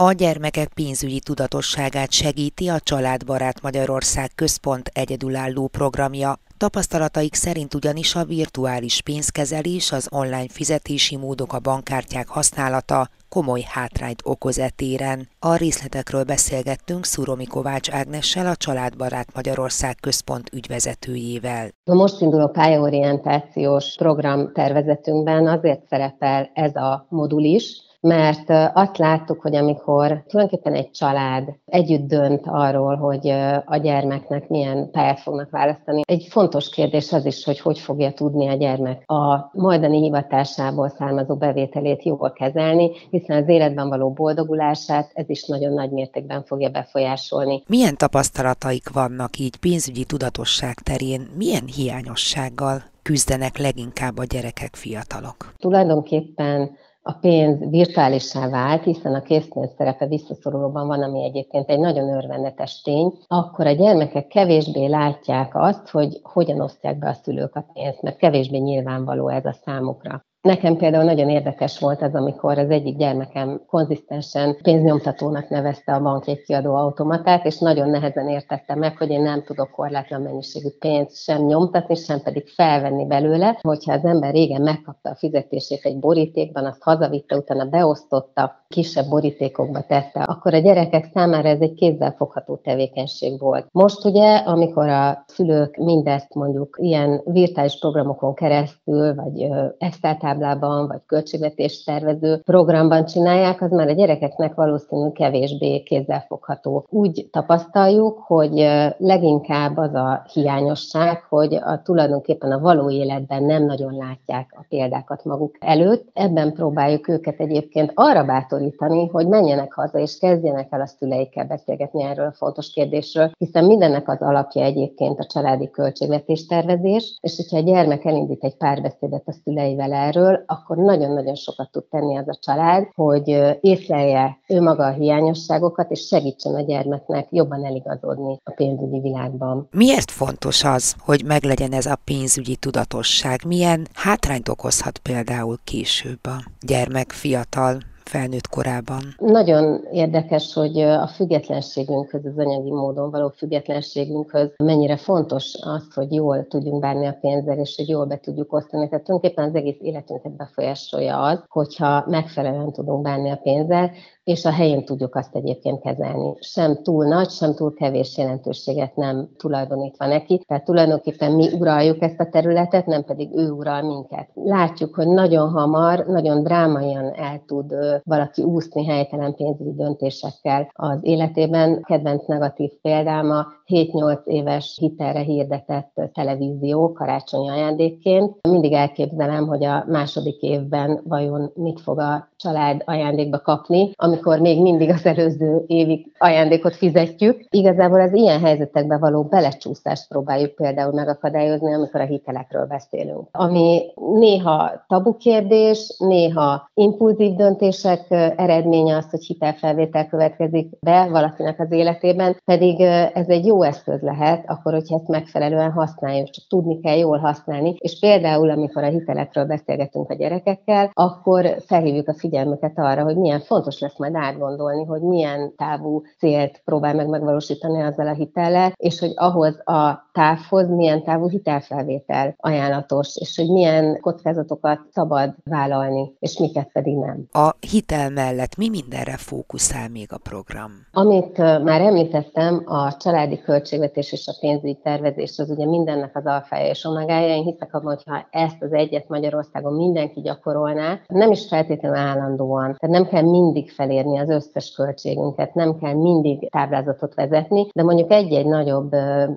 A 0.05 0.13
gyermekek 0.13 0.69
pénzügyi 0.75 1.21
tudatosságát 1.21 2.13
segíti 2.13 2.69
a 2.69 2.81
Családbarát 2.81 3.63
Magyarország 3.63 4.31
Központ 4.35 4.91
egyedülálló 4.95 5.67
programja. 5.67 6.39
Tapasztalataik 6.57 7.35
szerint 7.35 7.75
ugyanis 7.75 8.15
a 8.15 8.25
virtuális 8.25 9.03
pénzkezelés, 9.03 9.93
az 9.93 10.09
online 10.11 10.49
fizetési 10.49 11.17
módok, 11.17 11.53
a 11.53 11.59
bankkártyák 11.59 12.29
használata 12.29 13.09
komoly 13.29 13.65
hátrányt 13.67 14.21
okoz 14.25 14.59
etéren. 14.59 15.29
A 15.39 15.57
részletekről 15.57 16.25
beszélgettünk 16.25 17.05
Szuromi 17.05 17.47
Kovács 17.47 17.91
Ágnessel, 17.91 18.47
a 18.47 18.57
Családbarát 18.57 19.35
Magyarország 19.35 19.97
Központ 20.01 20.51
ügyvezetőjével. 20.53 21.69
A 21.85 21.95
most 21.95 22.21
induló 22.21 22.49
pályaorientációs 22.49 23.95
program 23.99 24.53
tervezetünkben 24.53 25.47
azért 25.47 25.87
szerepel 25.89 26.51
ez 26.55 26.75
a 26.75 27.07
modul 27.09 27.43
is, 27.43 27.91
mert 28.03 28.51
azt 28.75 28.99
láttuk, 28.99 29.41
hogy 29.41 29.57
amikor 29.57 30.25
tulajdonképpen 30.27 30.75
egy 30.75 30.91
család 30.91 31.49
együtt 31.65 32.09
dönt 32.09 32.43
arról, 32.47 32.97
hogy 32.97 33.29
a 33.65 33.77
gyermeknek 33.77 34.49
milyen 34.49 34.91
pályát 34.91 35.21
fognak 35.21 35.51
választani, 35.51 36.01
egy 36.05 36.27
fontos 36.31 36.69
kérdés 36.71 37.13
az 37.13 37.25
is, 37.25 37.45
hogy 37.45 37.61
hogy 37.61 37.79
fogja 37.79 38.13
tudni 38.13 38.49
a 38.49 38.55
gyermek 38.55 39.03
a 39.11 39.51
majdani 39.53 40.03
hivatásából 40.03 40.89
származó 40.89 41.37
bevételét 41.37 42.03
jól 42.03 42.33
kezelni, 42.33 42.91
hiszen 43.11 43.43
az 43.43 43.49
életben 43.49 43.89
való 43.89 44.13
boldogulását 44.13 45.11
ez 45.15 45.29
is 45.29 45.47
nagyon 45.47 45.73
nagy 45.73 45.91
mértékben 45.91 46.45
fogja 46.45 46.69
befolyásolni. 46.69 47.63
Milyen 47.67 47.97
tapasztalataik 47.97 48.93
vannak 48.93 49.39
így 49.39 49.57
pénzügyi 49.57 50.05
tudatosság 50.05 50.75
terén, 50.75 51.21
milyen 51.37 51.65
hiányossággal 51.77 52.83
küzdenek 53.03 53.59
leginkább 53.59 54.19
a 54.19 54.25
gyerekek, 54.25 54.75
fiatalok? 54.75 55.55
Tulajdonképpen 55.59 56.71
a 57.03 57.13
pénz 57.13 57.59
virtuálissá 57.71 58.49
vált, 58.49 58.85
hiszen 58.85 59.15
a 59.15 59.23
készpénz 59.23 59.71
szerepe 59.77 60.07
visszaszorulóban 60.07 60.87
van, 60.87 61.03
ami 61.03 61.25
egyébként 61.25 61.69
egy 61.69 61.79
nagyon 61.79 62.15
örvendetes 62.15 62.81
tény, 62.81 63.13
akkor 63.27 63.67
a 63.67 63.73
gyermekek 63.73 64.27
kevésbé 64.27 64.87
látják 64.87 65.55
azt, 65.55 65.89
hogy 65.89 66.21
hogyan 66.23 66.61
osztják 66.61 66.99
be 66.99 67.09
a 67.09 67.13
szülők 67.13 67.55
a 67.55 67.67
pénzt, 67.73 68.03
mert 68.03 68.17
kevésbé 68.17 68.59
nyilvánvaló 68.59 69.29
ez 69.29 69.45
a 69.45 69.53
számukra. 69.53 70.25
Nekem 70.43 70.77
például 70.77 71.05
nagyon 71.05 71.29
érdekes 71.29 71.79
volt 71.79 72.03
ez, 72.03 72.15
amikor 72.15 72.59
az 72.59 72.71
egyik 72.71 72.97
gyermekem 72.97 73.61
konzisztensen 73.67 74.57
pénznyomtatónak 74.63 75.49
nevezte 75.49 75.93
a 75.93 76.03
bankjegykiadó 76.03 76.75
automatát, 76.75 77.45
és 77.45 77.59
nagyon 77.59 77.91
nehezen 77.91 78.29
értette 78.29 78.75
meg, 78.75 78.97
hogy 78.97 79.11
én 79.11 79.23
nem 79.23 79.43
tudok 79.45 79.71
korlátlan 79.71 80.21
mennyiségű 80.21 80.69
pénzt 80.79 81.23
sem 81.23 81.45
nyomtatni, 81.45 81.95
sem 81.95 82.21
pedig 82.23 82.49
felvenni 82.49 83.07
belőle. 83.07 83.59
Hogyha 83.61 83.93
az 83.93 84.05
ember 84.05 84.33
régen 84.33 84.63
megkapta 84.63 85.11
a 85.11 85.15
fizetését 85.15 85.85
egy 85.85 85.99
borítékban, 85.99 86.65
azt 86.65 86.83
hazavitte, 86.83 87.37
utána 87.37 87.65
beosztotta, 87.65 88.65
kisebb 88.69 89.09
borítékokba 89.09 89.81
tette, 89.81 90.23
akkor 90.23 90.55
a 90.55 90.59
gyerekek 90.59 91.11
számára 91.15 91.49
ez 91.49 91.61
egy 91.61 91.75
kézzelfogható 91.75 92.57
tevékenység 92.57 93.41
volt. 93.41 93.67
Most 93.73 94.05
ugye, 94.05 94.37
amikor 94.37 94.89
a 94.89 95.25
szülők 95.27 95.77
mindezt 95.77 96.35
mondjuk 96.35 96.77
ilyen 96.81 97.23
virtuális 97.25 97.79
programokon 97.79 98.35
keresztül, 98.35 99.15
vagy 99.15 99.49
Excel 99.79 100.17
számlatáblában, 100.33 100.87
vagy 100.87 101.01
költségvetés 101.07 101.85
tervező 101.85 102.41
programban 102.45 103.05
csinálják, 103.05 103.63
az 103.63 103.71
már 103.71 103.89
a 103.89 103.93
gyerekeknek 103.93 104.55
valószínű 104.55 105.11
kevésbé 105.11 105.83
kézzelfogható. 105.83 106.87
Úgy 106.89 107.29
tapasztaljuk, 107.31 108.19
hogy 108.27 108.67
leginkább 108.99 109.77
az 109.77 109.95
a 109.95 110.27
hiányosság, 110.33 111.23
hogy 111.29 111.55
a 111.55 111.83
tulajdonképpen 111.83 112.53
a 112.53 112.61
való 112.61 112.91
életben 112.91 113.43
nem 113.43 113.65
nagyon 113.65 113.97
látják 113.97 114.55
a 114.57 114.65
példákat 114.69 115.25
maguk 115.25 115.57
előtt. 115.61 116.09
Ebben 116.13 116.53
próbáljuk 116.53 117.09
őket 117.09 117.41
egyébként 117.41 117.93
arra 117.95 118.25
bátorítani, 118.25 119.09
hogy 119.09 119.27
menjenek 119.27 119.73
haza 119.73 119.99
és 119.99 120.19
kezdjenek 120.19 120.67
el 120.71 120.81
a 120.81 120.87
szüleikkel 120.87 121.45
beszélgetni 121.45 122.03
erről 122.03 122.27
a 122.27 122.33
fontos 122.33 122.71
kérdésről, 122.71 123.31
hiszen 123.39 123.65
mindennek 123.65 124.09
az 124.09 124.21
alapja 124.21 124.65
egyébként 124.65 125.19
a 125.19 125.27
családi 125.27 125.71
költségvetés 125.71 126.47
tervezés, 126.47 127.19
és 127.21 127.37
hogyha 127.37 127.57
a 127.57 127.61
gyermek 127.61 128.05
elindít 128.05 128.45
egy 128.45 128.57
párbeszédet 128.57 129.23
a 129.27 129.33
szüleivel 129.33 129.93
erről, 130.23 130.45
akkor 130.47 130.77
nagyon-nagyon 130.77 131.35
sokat 131.35 131.71
tud 131.71 131.85
tenni 131.85 132.17
az 132.17 132.29
a 132.29 132.39
család, 132.41 132.89
hogy 132.95 133.29
észlelje 133.61 134.39
ő 134.49 134.61
maga 134.61 134.85
a 134.85 134.93
hiányosságokat, 134.93 135.91
és 135.91 136.07
segítsen 136.07 136.55
a 136.55 136.61
gyermeknek 136.61 137.27
jobban 137.31 137.65
eligazodni 137.65 138.39
a 138.45 138.51
pénzügyi 138.51 139.01
világban. 139.01 139.69
Miért 139.71 140.11
fontos 140.11 140.65
az, 140.65 140.95
hogy 140.99 141.25
meglegyen 141.25 141.73
ez 141.73 141.87
a 141.87 141.99
pénzügyi 142.05 142.57
tudatosság? 142.57 143.41
Milyen 143.47 143.87
hátrányt 143.95 144.49
okozhat 144.49 144.99
például 144.99 145.59
később 145.65 146.19
a 146.23 146.37
gyermek 146.61 147.11
fiatal 147.11 147.79
felnőtt 148.13 148.49
korában. 148.49 149.03
Nagyon 149.19 149.85
érdekes, 149.93 150.55
hogy 150.55 150.81
a 150.81 151.07
függetlenségünkhöz, 151.07 152.25
az 152.27 152.39
anyagi 152.39 152.71
módon 152.71 153.11
való 153.11 153.29
függetlenségünkhöz 153.37 154.55
mennyire 154.57 154.97
fontos 154.97 155.55
az, 155.61 155.95
hogy 155.95 156.13
jól 156.13 156.47
tudjunk 156.47 156.81
bánni 156.81 157.07
a 157.07 157.19
pénzzel, 157.21 157.59
és 157.59 157.77
hogy 157.77 157.89
jól 157.89 158.07
be 158.07 158.17
tudjuk 158.17 158.53
osztani. 158.53 158.89
Tehát 158.89 159.05
tulajdonképpen 159.05 159.49
az 159.49 159.55
egész 159.55 159.81
életünket 159.81 160.37
befolyásolja 160.37 161.23
az, 161.23 161.45
hogyha 161.49 162.05
megfelelően 162.09 162.73
tudunk 162.73 163.03
bánni 163.03 163.31
a 163.31 163.41
pénzzel, 163.43 163.91
és 164.25 164.45
a 164.45 164.51
helyén 164.51 164.85
tudjuk 164.85 165.15
azt 165.15 165.35
egyébként 165.35 165.81
kezelni. 165.81 166.35
Sem 166.41 166.83
túl 166.83 167.05
nagy, 167.05 167.31
sem 167.31 167.55
túl 167.55 167.75
kevés 167.75 168.17
jelentőséget 168.19 168.97
nem 168.97 169.29
tulajdonítva 169.37 170.07
neki. 170.07 170.45
Tehát 170.47 170.65
tulajdonképpen 170.65 171.33
mi 171.33 171.53
uraljuk 171.53 172.03
ezt 172.03 172.21
a 172.21 172.29
területet, 172.29 172.87
nem 172.87 173.05
pedig 173.05 173.37
ő 173.37 173.51
ural 173.51 173.83
minket. 173.83 174.29
Látjuk, 174.35 174.95
hogy 174.95 175.07
nagyon 175.07 175.51
hamar, 175.51 176.07
nagyon 176.07 176.43
drámaian 176.43 177.13
el 177.15 177.43
tud 177.47 177.75
valaki 178.05 178.43
úszni 178.43 178.87
helytelen 178.87 179.35
pénzügyi 179.35 179.75
döntésekkel 179.75 180.71
az 180.73 180.99
életében. 181.01 181.83
Kedvenc 181.83 182.27
negatív 182.27 182.71
példám 182.83 183.31
a 183.31 183.47
7-8 183.67 184.25
éves 184.25 184.77
hitelre 184.81 185.21
hirdetett 185.21 186.01
televízió 186.13 186.93
karácsonyi 186.93 187.49
ajándékként. 187.49 188.37
Mindig 188.49 188.73
elképzelem, 188.73 189.47
hogy 189.47 189.65
a 189.65 189.85
második 189.89 190.43
évben 190.43 191.01
vajon 191.05 191.51
mit 191.55 191.81
fog 191.81 191.99
a 191.99 192.29
család 192.37 192.83
ajándékba 192.85 193.39
kapni, 193.39 193.91
amikor 193.97 194.39
még 194.39 194.61
mindig 194.61 194.91
az 194.91 195.07
előző 195.07 195.65
évi 195.67 196.13
ajándékot 196.19 196.75
fizetjük. 196.75 197.45
Igazából 197.51 198.01
az 198.01 198.15
ilyen 198.15 198.41
helyzetekbe 198.41 198.99
való 198.99 199.23
belecsúszást 199.23 200.09
próbáljuk 200.09 200.55
például 200.55 200.93
megakadályozni, 200.93 201.75
amikor 201.75 202.01
a 202.01 202.05
hitelekről 202.05 202.67
beszélünk. 202.67 203.29
Ami 203.31 203.83
néha 203.95 204.85
tabu 204.89 205.17
kérdés, 205.17 205.95
néha 205.99 206.71
impulzív 206.75 207.35
döntések 207.83 208.37
eredménye 208.39 208.97
az, 208.97 209.11
hogy 209.11 209.25
hitelfelvétel 209.25 210.07
következik 210.07 210.79
be 210.81 211.09
valakinek 211.11 211.61
az 211.61 211.73
életében, 211.73 212.37
pedig 212.45 212.81
ez 213.15 213.29
egy 213.29 213.47
jó 213.47 213.63
eszköz 213.63 214.01
lehet, 214.01 214.45
akkor, 214.47 214.73
hogyha 214.73 214.97
ezt 214.97 215.09
megfelelően 215.09 215.71
használjuk, 215.71 216.31
csak 216.31 216.45
tudni 216.49 216.81
kell 216.81 216.97
jól 216.97 217.19
használni. 217.19 217.75
És 217.79 217.99
például, 217.99 218.51
amikor 218.51 218.83
a 218.85 218.89
hitelekről 218.89 219.45
beszélgetünk 219.45 220.11
a 220.11 220.15
gyerekekkel, 220.15 220.91
akkor 220.93 221.57
felhívjuk 221.67 222.09
a 222.09 222.15
figyelmüket 222.15 222.79
arra, 222.79 223.03
hogy 223.03 223.17
milyen 223.17 223.41
fontos 223.41 223.81
lesz 223.81 223.99
majd 223.99 224.15
átgondolni, 224.15 224.85
hogy 224.85 225.01
milyen 225.01 225.53
távú 225.57 226.03
célt 226.19 226.63
próbál 226.65 226.95
meg 226.95 227.09
megvalósítani 227.09 227.83
azzal 227.83 228.07
a 228.07 228.15
hitellel, 228.15 228.73
és 228.77 228.99
hogy 228.99 229.13
ahhoz 229.15 229.61
a 229.65 230.11
távhoz 230.13 230.69
milyen 230.69 231.03
távú 231.03 231.29
hitelfelvétel 231.29 232.35
ajánlatos, 232.37 233.17
és 233.17 233.37
hogy 233.37 233.51
milyen 233.51 234.01
kockázatokat 234.01 234.81
szabad 234.91 235.35
vállalni, 235.45 236.13
és 236.19 236.39
miket 236.39 236.71
pedig 236.73 236.97
nem. 236.97 237.27
A 237.33 237.55
hitel 237.73 238.11
mellett 238.11 238.57
mi 238.57 238.69
mindenre 238.69 239.17
fókuszál 239.17 239.89
még 239.89 240.09
a 240.13 240.19
program? 240.19 240.71
Amit 240.93 241.39
már 241.39 241.81
említettem, 241.81 242.63
a 242.65 242.97
családi 242.97 243.41
költségvetés 243.41 244.13
és 244.13 244.27
a 244.27 244.37
pénzügyi 244.41 244.79
tervezés 244.83 245.39
az 245.39 245.51
ugye 245.51 245.67
mindennek 245.67 246.17
az 246.17 246.27
alfája 246.27 246.71
és 246.71 246.85
omegája. 246.85 247.35
Én 247.35 247.43
hiszek 247.43 247.75
abban, 247.75 247.95
hogyha 247.95 248.27
ezt 248.31 248.63
az 248.63 248.73
egyet 248.73 249.09
Magyarországon 249.09 249.75
mindenki 249.75 250.21
gyakorolná, 250.21 251.01
nem 251.07 251.31
is 251.31 251.49
feltétlenül 251.49 251.99
állandóan. 251.99 252.77
Tehát 252.79 252.97
nem 252.97 253.07
kell 253.07 253.23
mindig 253.23 253.71
felérni 253.71 254.19
az 254.19 254.29
összes 254.29 254.73
költségünket, 254.77 255.55
nem 255.55 255.79
kell 255.79 255.95
mindig 255.95 256.51
táblázatot 256.51 257.15
vezetni, 257.15 257.69
de 257.75 257.83
mondjuk 257.83 258.13
egy-egy 258.13 258.47
nagyobb 258.47 258.91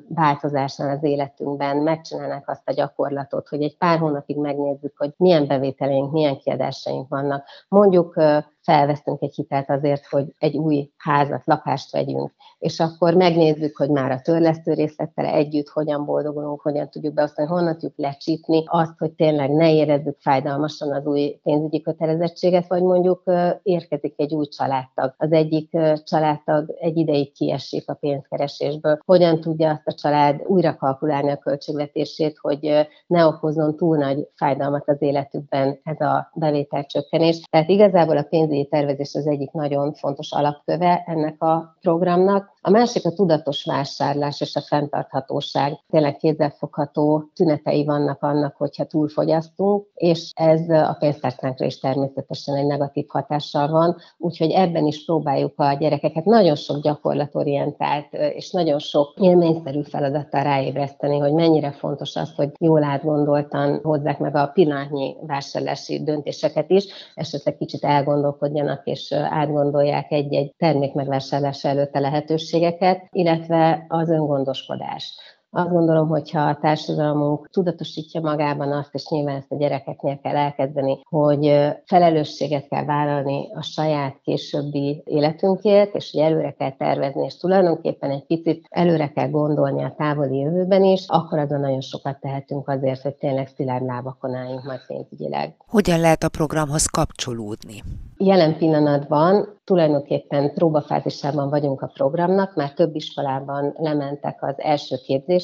változásnál 0.08 0.96
az 0.96 1.04
életünkben 1.04 1.78
megcsinálnák 1.78 2.50
azt 2.50 2.70
a 2.70 2.74
gyakorlatot, 2.74 3.48
hogy 3.48 3.62
egy 3.62 3.78
pár 3.78 4.00
hónapig 4.00 4.38
megnézzük, 4.38 4.94
hogy 4.98 5.14
milyen 5.18 5.48
bevételeink, 5.48 6.12
milyen 6.12 6.38
kiadásaink 6.38 7.10
vannak. 7.10 7.44
Mondjuk 7.70 8.24
the 8.26 8.55
felveszünk 8.66 9.22
egy 9.22 9.36
hitelt 9.36 9.70
azért, 9.70 10.06
hogy 10.06 10.26
egy 10.38 10.58
új 10.58 10.90
házat, 10.98 11.42
lakást 11.46 11.92
vegyünk, 11.92 12.32
és 12.60 12.80
akkor 12.80 13.14
megnézzük, 13.14 13.78
hogy 13.78 13.90
már 13.90 14.12
a 14.12 14.22
törlesztő 14.22 14.74
részlettel 14.74 15.26
együtt 15.26 15.68
hogyan 15.68 16.06
boldogulunk, 16.06 16.62
hogyan 16.62 16.90
tudjuk 16.90 17.14
beosztani, 17.14 17.48
honnan 17.48 17.74
tudjuk 17.74 17.98
lecsípni 17.98 18.64
azt, 18.66 18.98
hogy 18.98 19.12
tényleg 19.12 19.52
ne 19.52 19.74
érezzük 19.74 20.18
fájdalmasan 20.20 20.92
az 20.94 21.06
új 21.06 21.40
pénzügyi 21.44 21.82
kötelezettséget, 21.82 22.68
vagy 22.68 22.82
mondjuk 22.82 23.24
érkezik 23.64 24.14
egy 24.18 24.34
új 24.34 24.46
családtag. 24.46 25.14
Az 25.18 25.32
egyik 25.32 25.78
családtag 26.04 26.76
egy 26.80 26.98
ideig 26.98 27.34
kiesik 27.34 27.90
a 27.90 27.94
pénzkeresésből. 27.94 29.00
Hogyan 29.06 29.42
tudja 29.42 29.70
azt 29.70 29.88
a 29.88 29.94
család 29.94 30.42
újra 30.48 30.76
kalkulálni 30.76 31.32
a 31.32 31.38
költségvetését, 31.38 32.38
hogy 32.42 32.88
ne 33.08 33.26
okozzon 33.26 33.76
túl 33.76 33.98
nagy 33.98 34.28
fájdalmat 34.36 34.90
az 34.90 35.02
életükben 35.02 35.80
ez 35.84 36.00
a 36.00 36.32
bevételcsökkenés. 36.34 37.40
Tehát 37.50 37.70
igazából 37.70 38.18
a 38.18 38.24
pénzügyi 38.30 38.55
tervezés 38.64 39.16
az 39.16 39.28
egyik 39.28 39.52
nagyon 39.52 39.94
fontos 39.94 40.32
alapköve 40.32 41.04
ennek 41.06 41.42
a 41.42 41.76
programnak. 41.82 42.54
A 42.62 42.70
másik 42.70 43.06
a 43.06 43.12
tudatos 43.12 43.64
vásárlás 43.64 44.42
és 44.42 44.56
a 44.56 44.62
fenntarthatóság. 44.62 45.80
Tényleg 45.90 46.18
kézzelfogható 46.18 47.30
tünetei 47.36 47.86
vannak 47.86 48.24
annak, 48.24 48.56
hogyha 48.56 48.86
túlfogyasztunk, 48.86 49.86
és 49.94 50.32
ez 50.34 50.70
a 50.70 50.96
pénztárcánkra 51.00 51.66
is 51.66 51.80
természetesen 51.80 52.56
egy 52.56 52.66
negatív 52.66 53.06
hatással 53.08 53.68
van, 53.68 53.96
úgyhogy 54.18 54.52
ebben 54.52 54.86
is 54.86 55.06
próbáljuk 55.06 55.54
a 55.56 55.74
gyerekeket 55.74 56.26
nagyon 56.26 56.56
sok 56.56 56.82
gyakorlatorientált 56.82 58.14
és 58.14 58.52
nagyon 58.52 58.80
sok 58.80 59.14
élményszerű 59.20 59.82
feladattal 59.82 60.44
ráébreszteni, 60.44 61.18
hogy 61.18 61.34
mennyire 61.34 61.72
fontos 61.72 62.16
az, 62.16 62.34
hogy 62.36 62.50
jól 62.60 62.84
átgondoltan 62.84 63.80
hozzák 63.84 64.20
meg 64.20 64.36
a 64.36 64.48
pillanatnyi 64.48 65.16
vásárlási 65.22 66.04
döntéseket 66.04 66.70
is, 66.70 66.86
esetleg 67.16 67.58
kicsit 67.58 67.84
elgondolkodni 67.84 68.45
gondolkodjanak 68.46 68.86
és 68.86 69.14
átgondolják 69.14 70.12
egy-egy 70.12 70.54
termék 70.58 70.94
megvásárlása 70.94 71.68
előtt 71.68 71.94
a 71.94 72.00
lehetőségeket, 72.00 73.08
illetve 73.12 73.86
az 73.88 74.10
öngondoskodás. 74.10 75.18
Azt 75.58 75.70
gondolom, 75.70 76.08
hogyha 76.08 76.42
a 76.42 76.58
társadalmunk 76.62 77.50
tudatosítja 77.50 78.22
magában 78.22 78.72
azt, 78.72 78.94
és 78.94 79.08
nyilván 79.10 79.36
ezt 79.36 79.52
a 79.52 79.58
gyerekeknél 79.58 80.20
kell 80.24 80.36
elkezdeni, 80.36 81.00
hogy 81.10 81.74
felelősséget 81.86 82.68
kell 82.68 82.86
vállalni 82.86 83.48
a 83.54 83.62
saját 83.62 84.20
későbbi 84.24 85.04
életünkért, 85.06 85.96
és 85.96 86.12
hogy 86.12 86.22
előre 86.22 86.52
kell 86.52 86.72
tervezni, 86.72 87.26
és 87.26 87.38
tulajdonképpen 87.38 88.10
egy 88.10 88.26
picit 88.26 88.66
előre 88.70 89.08
kell 89.08 89.30
gondolni 89.30 89.84
a 89.84 89.94
távoli 89.98 90.38
jövőben 90.38 90.84
is, 90.84 91.04
akkor 91.08 91.40
azon 91.40 91.60
nagyon 91.60 91.82
sokat 91.82 92.20
tehetünk 92.20 92.70
azért, 92.70 93.02
hogy 93.02 93.16
tényleg 93.16 93.48
szilárd 93.48 93.86
lábakon 93.86 94.36
álljunk 94.36 94.64
majd 94.64 94.80
pénzügyileg. 94.88 95.56
Hogyan 95.68 96.00
lehet 96.00 96.24
a 96.24 96.30
programhoz 96.30 96.86
kapcsolódni? 96.86 97.84
Jelen 98.18 98.58
pillanatban 98.58 99.60
tulajdonképpen 99.64 100.54
próbafázisában 100.54 101.50
vagyunk 101.50 101.82
a 101.82 101.92
programnak, 101.94 102.56
már 102.56 102.74
több 102.74 102.96
iskolában 102.96 103.74
lementek 103.78 104.44
az 104.44 104.56
első 104.58 104.96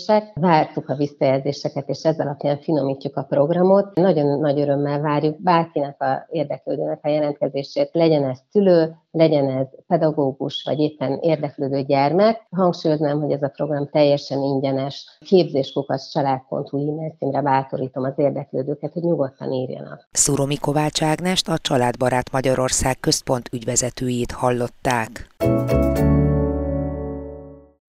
képzések, 0.05 0.34
vártuk 0.34 0.89
a 0.89 0.96
visszajelzéseket, 0.96 1.89
és 1.89 2.03
ez 2.03 2.20
alapján 2.20 2.60
finomítjuk 2.60 3.17
a 3.17 3.24
programot. 3.24 3.96
Nagyon 3.96 4.39
nagy 4.39 4.60
örömmel 4.60 5.01
várjuk 5.01 5.41
bárkinek 5.41 6.01
a 6.01 6.27
érdeklődőnek 6.29 7.00
a 7.01 7.10
jelentkezését, 7.10 7.89
legyen 7.91 8.24
ez 8.24 8.39
szülő, 8.51 8.96
legyen 9.12 9.50
ez 9.50 9.67
pedagógus, 9.88 10.63
vagy 10.65 10.79
éppen 10.79 11.20
érdeklődő 11.22 11.81
gyermek. 11.81 12.48
Hangsúlyoznám, 12.50 13.22
hogy 13.22 13.31
ez 13.31 13.41
a 13.41 13.51
program 13.55 13.89
teljesen 13.91 14.43
ingyenes. 14.43 15.17
Képzéskukac 15.20 16.10
család.hu 16.12 16.77
e-mail 16.77 17.15
címre 17.20 17.41
bátorítom 17.41 18.03
az 18.03 18.13
érdeklődőket, 18.15 18.93
hogy 18.93 19.03
nyugodtan 19.03 19.51
írjanak. 19.51 20.08
Szuromi 20.12 20.58
Kovács 20.58 21.03
Ágnest, 21.03 21.50
a 21.50 21.58
Családbarát 21.58 22.31
Magyarország 22.31 23.00
központ 23.00 23.50
ügyvezetőjét 23.51 24.31
hallották. 24.31 25.27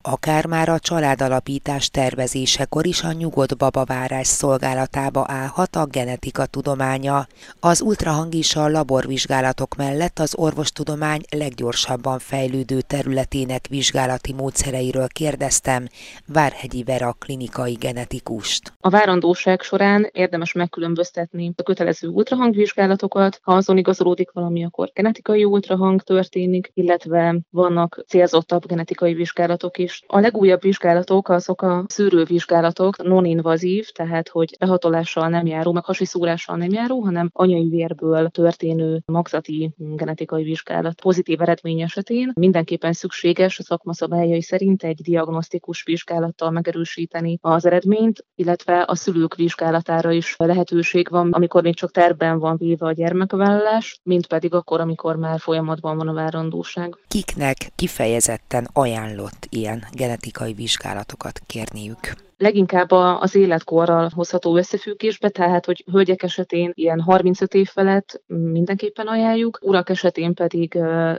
Akár 0.02 0.46
már 0.46 0.68
a 0.68 0.78
családalapítás 0.78 1.90
tervezésekor 1.90 2.86
is 2.86 3.02
a 3.02 3.12
nyugodt 3.12 3.56
babavárás 3.56 4.26
szolgálatába 4.26 5.24
állhat 5.28 5.76
a 5.76 5.86
genetika 5.86 6.46
tudománya. 6.46 7.26
Az 7.60 7.80
ultrahang 7.80 8.34
is 8.34 8.56
a 8.56 8.68
laborvizsgálatok 8.68 9.74
mellett 9.76 10.18
az 10.18 10.34
orvostudomány 10.36 11.20
leggyorsabban 11.30 12.18
fejlődő 12.18 12.80
területének 12.80 13.66
vizsgálati 13.68 14.32
módszereiről 14.32 15.08
kérdeztem 15.08 15.86
Várhegyi 16.26 16.82
Vera 16.82 17.12
klinikai 17.18 17.72
genetikust. 17.72 18.72
A 18.80 18.90
várandóság 18.90 19.60
során 19.60 20.08
érdemes 20.12 20.52
megkülönböztetni 20.52 21.52
a 21.56 21.62
kötelező 21.62 22.08
ultrahangvizsgálatokat, 22.08 23.40
ha 23.42 23.54
azon 23.54 23.78
igazolódik 23.78 24.30
valami, 24.30 24.64
akkor 24.64 24.90
genetikai 24.94 25.44
ultrahang 25.44 26.02
történik, 26.02 26.70
illetve 26.74 27.38
vannak 27.50 28.04
célzottabb 28.06 28.66
genetikai 28.66 29.14
vizsgálatok 29.14 29.78
is. 29.78 29.91
A 30.06 30.20
legújabb 30.20 30.60
vizsgálatok 30.60 31.28
azok 31.28 31.62
a 31.62 31.84
szűrővizsgálatok, 31.88 33.02
non-invazív, 33.02 33.88
tehát 33.88 34.28
hogy 34.28 34.56
behatolással 34.58 35.28
nem 35.28 35.46
járó, 35.46 35.72
meg 35.72 35.84
hasiszúrással 35.84 36.56
nem 36.56 36.70
járó, 36.70 37.00
hanem 37.00 37.30
anyai 37.32 37.68
vérből 37.68 38.28
történő 38.28 39.02
magzati 39.06 39.74
genetikai 39.76 40.42
vizsgálat. 40.42 41.00
Pozitív 41.00 41.40
eredmény 41.40 41.80
esetén 41.80 42.32
mindenképpen 42.34 42.92
szükséges 42.92 43.58
a 43.58 43.62
szakma 43.62 43.94
szabályai 43.94 44.42
szerint 44.42 44.82
egy 44.82 45.00
diagnosztikus 45.02 45.82
vizsgálattal 45.82 46.50
megerősíteni 46.50 47.38
az 47.40 47.66
eredményt, 47.66 48.24
illetve 48.34 48.84
a 48.86 48.94
szülők 48.94 49.34
vizsgálatára 49.34 50.12
is 50.12 50.34
lehetőség 50.38 51.08
van, 51.10 51.32
amikor 51.32 51.62
még 51.62 51.74
csak 51.74 51.90
terben 51.90 52.38
van 52.38 52.56
véve 52.56 52.86
a 52.86 52.92
gyermekvállalás, 52.92 54.00
mint 54.02 54.26
pedig 54.26 54.54
akkor, 54.54 54.80
amikor 54.80 55.16
már 55.16 55.40
folyamatban 55.40 55.96
van 55.96 56.08
a 56.08 56.12
várandóság. 56.12 56.96
Kiknek 57.08 57.56
kifejezetten 57.74 58.68
ajánlott 58.72 59.46
ilyen 59.48 59.81
genetikai 59.90 60.54
vizsgálatokat 60.54 61.40
kérniük? 61.46 62.31
Leginkább 62.42 62.90
az 62.90 63.34
életkorral 63.34 64.10
hozható 64.14 64.56
összefüggésbe, 64.56 65.28
tehát 65.28 65.64
hogy 65.64 65.84
hölgyek 65.92 66.22
esetén 66.22 66.70
ilyen 66.74 67.00
35 67.00 67.54
év 67.54 67.68
felett 67.68 68.22
mindenképpen 68.26 69.06
ajánljuk, 69.06 69.58
urak 69.62 69.88
esetén 69.88 70.34
pedig 70.34 70.74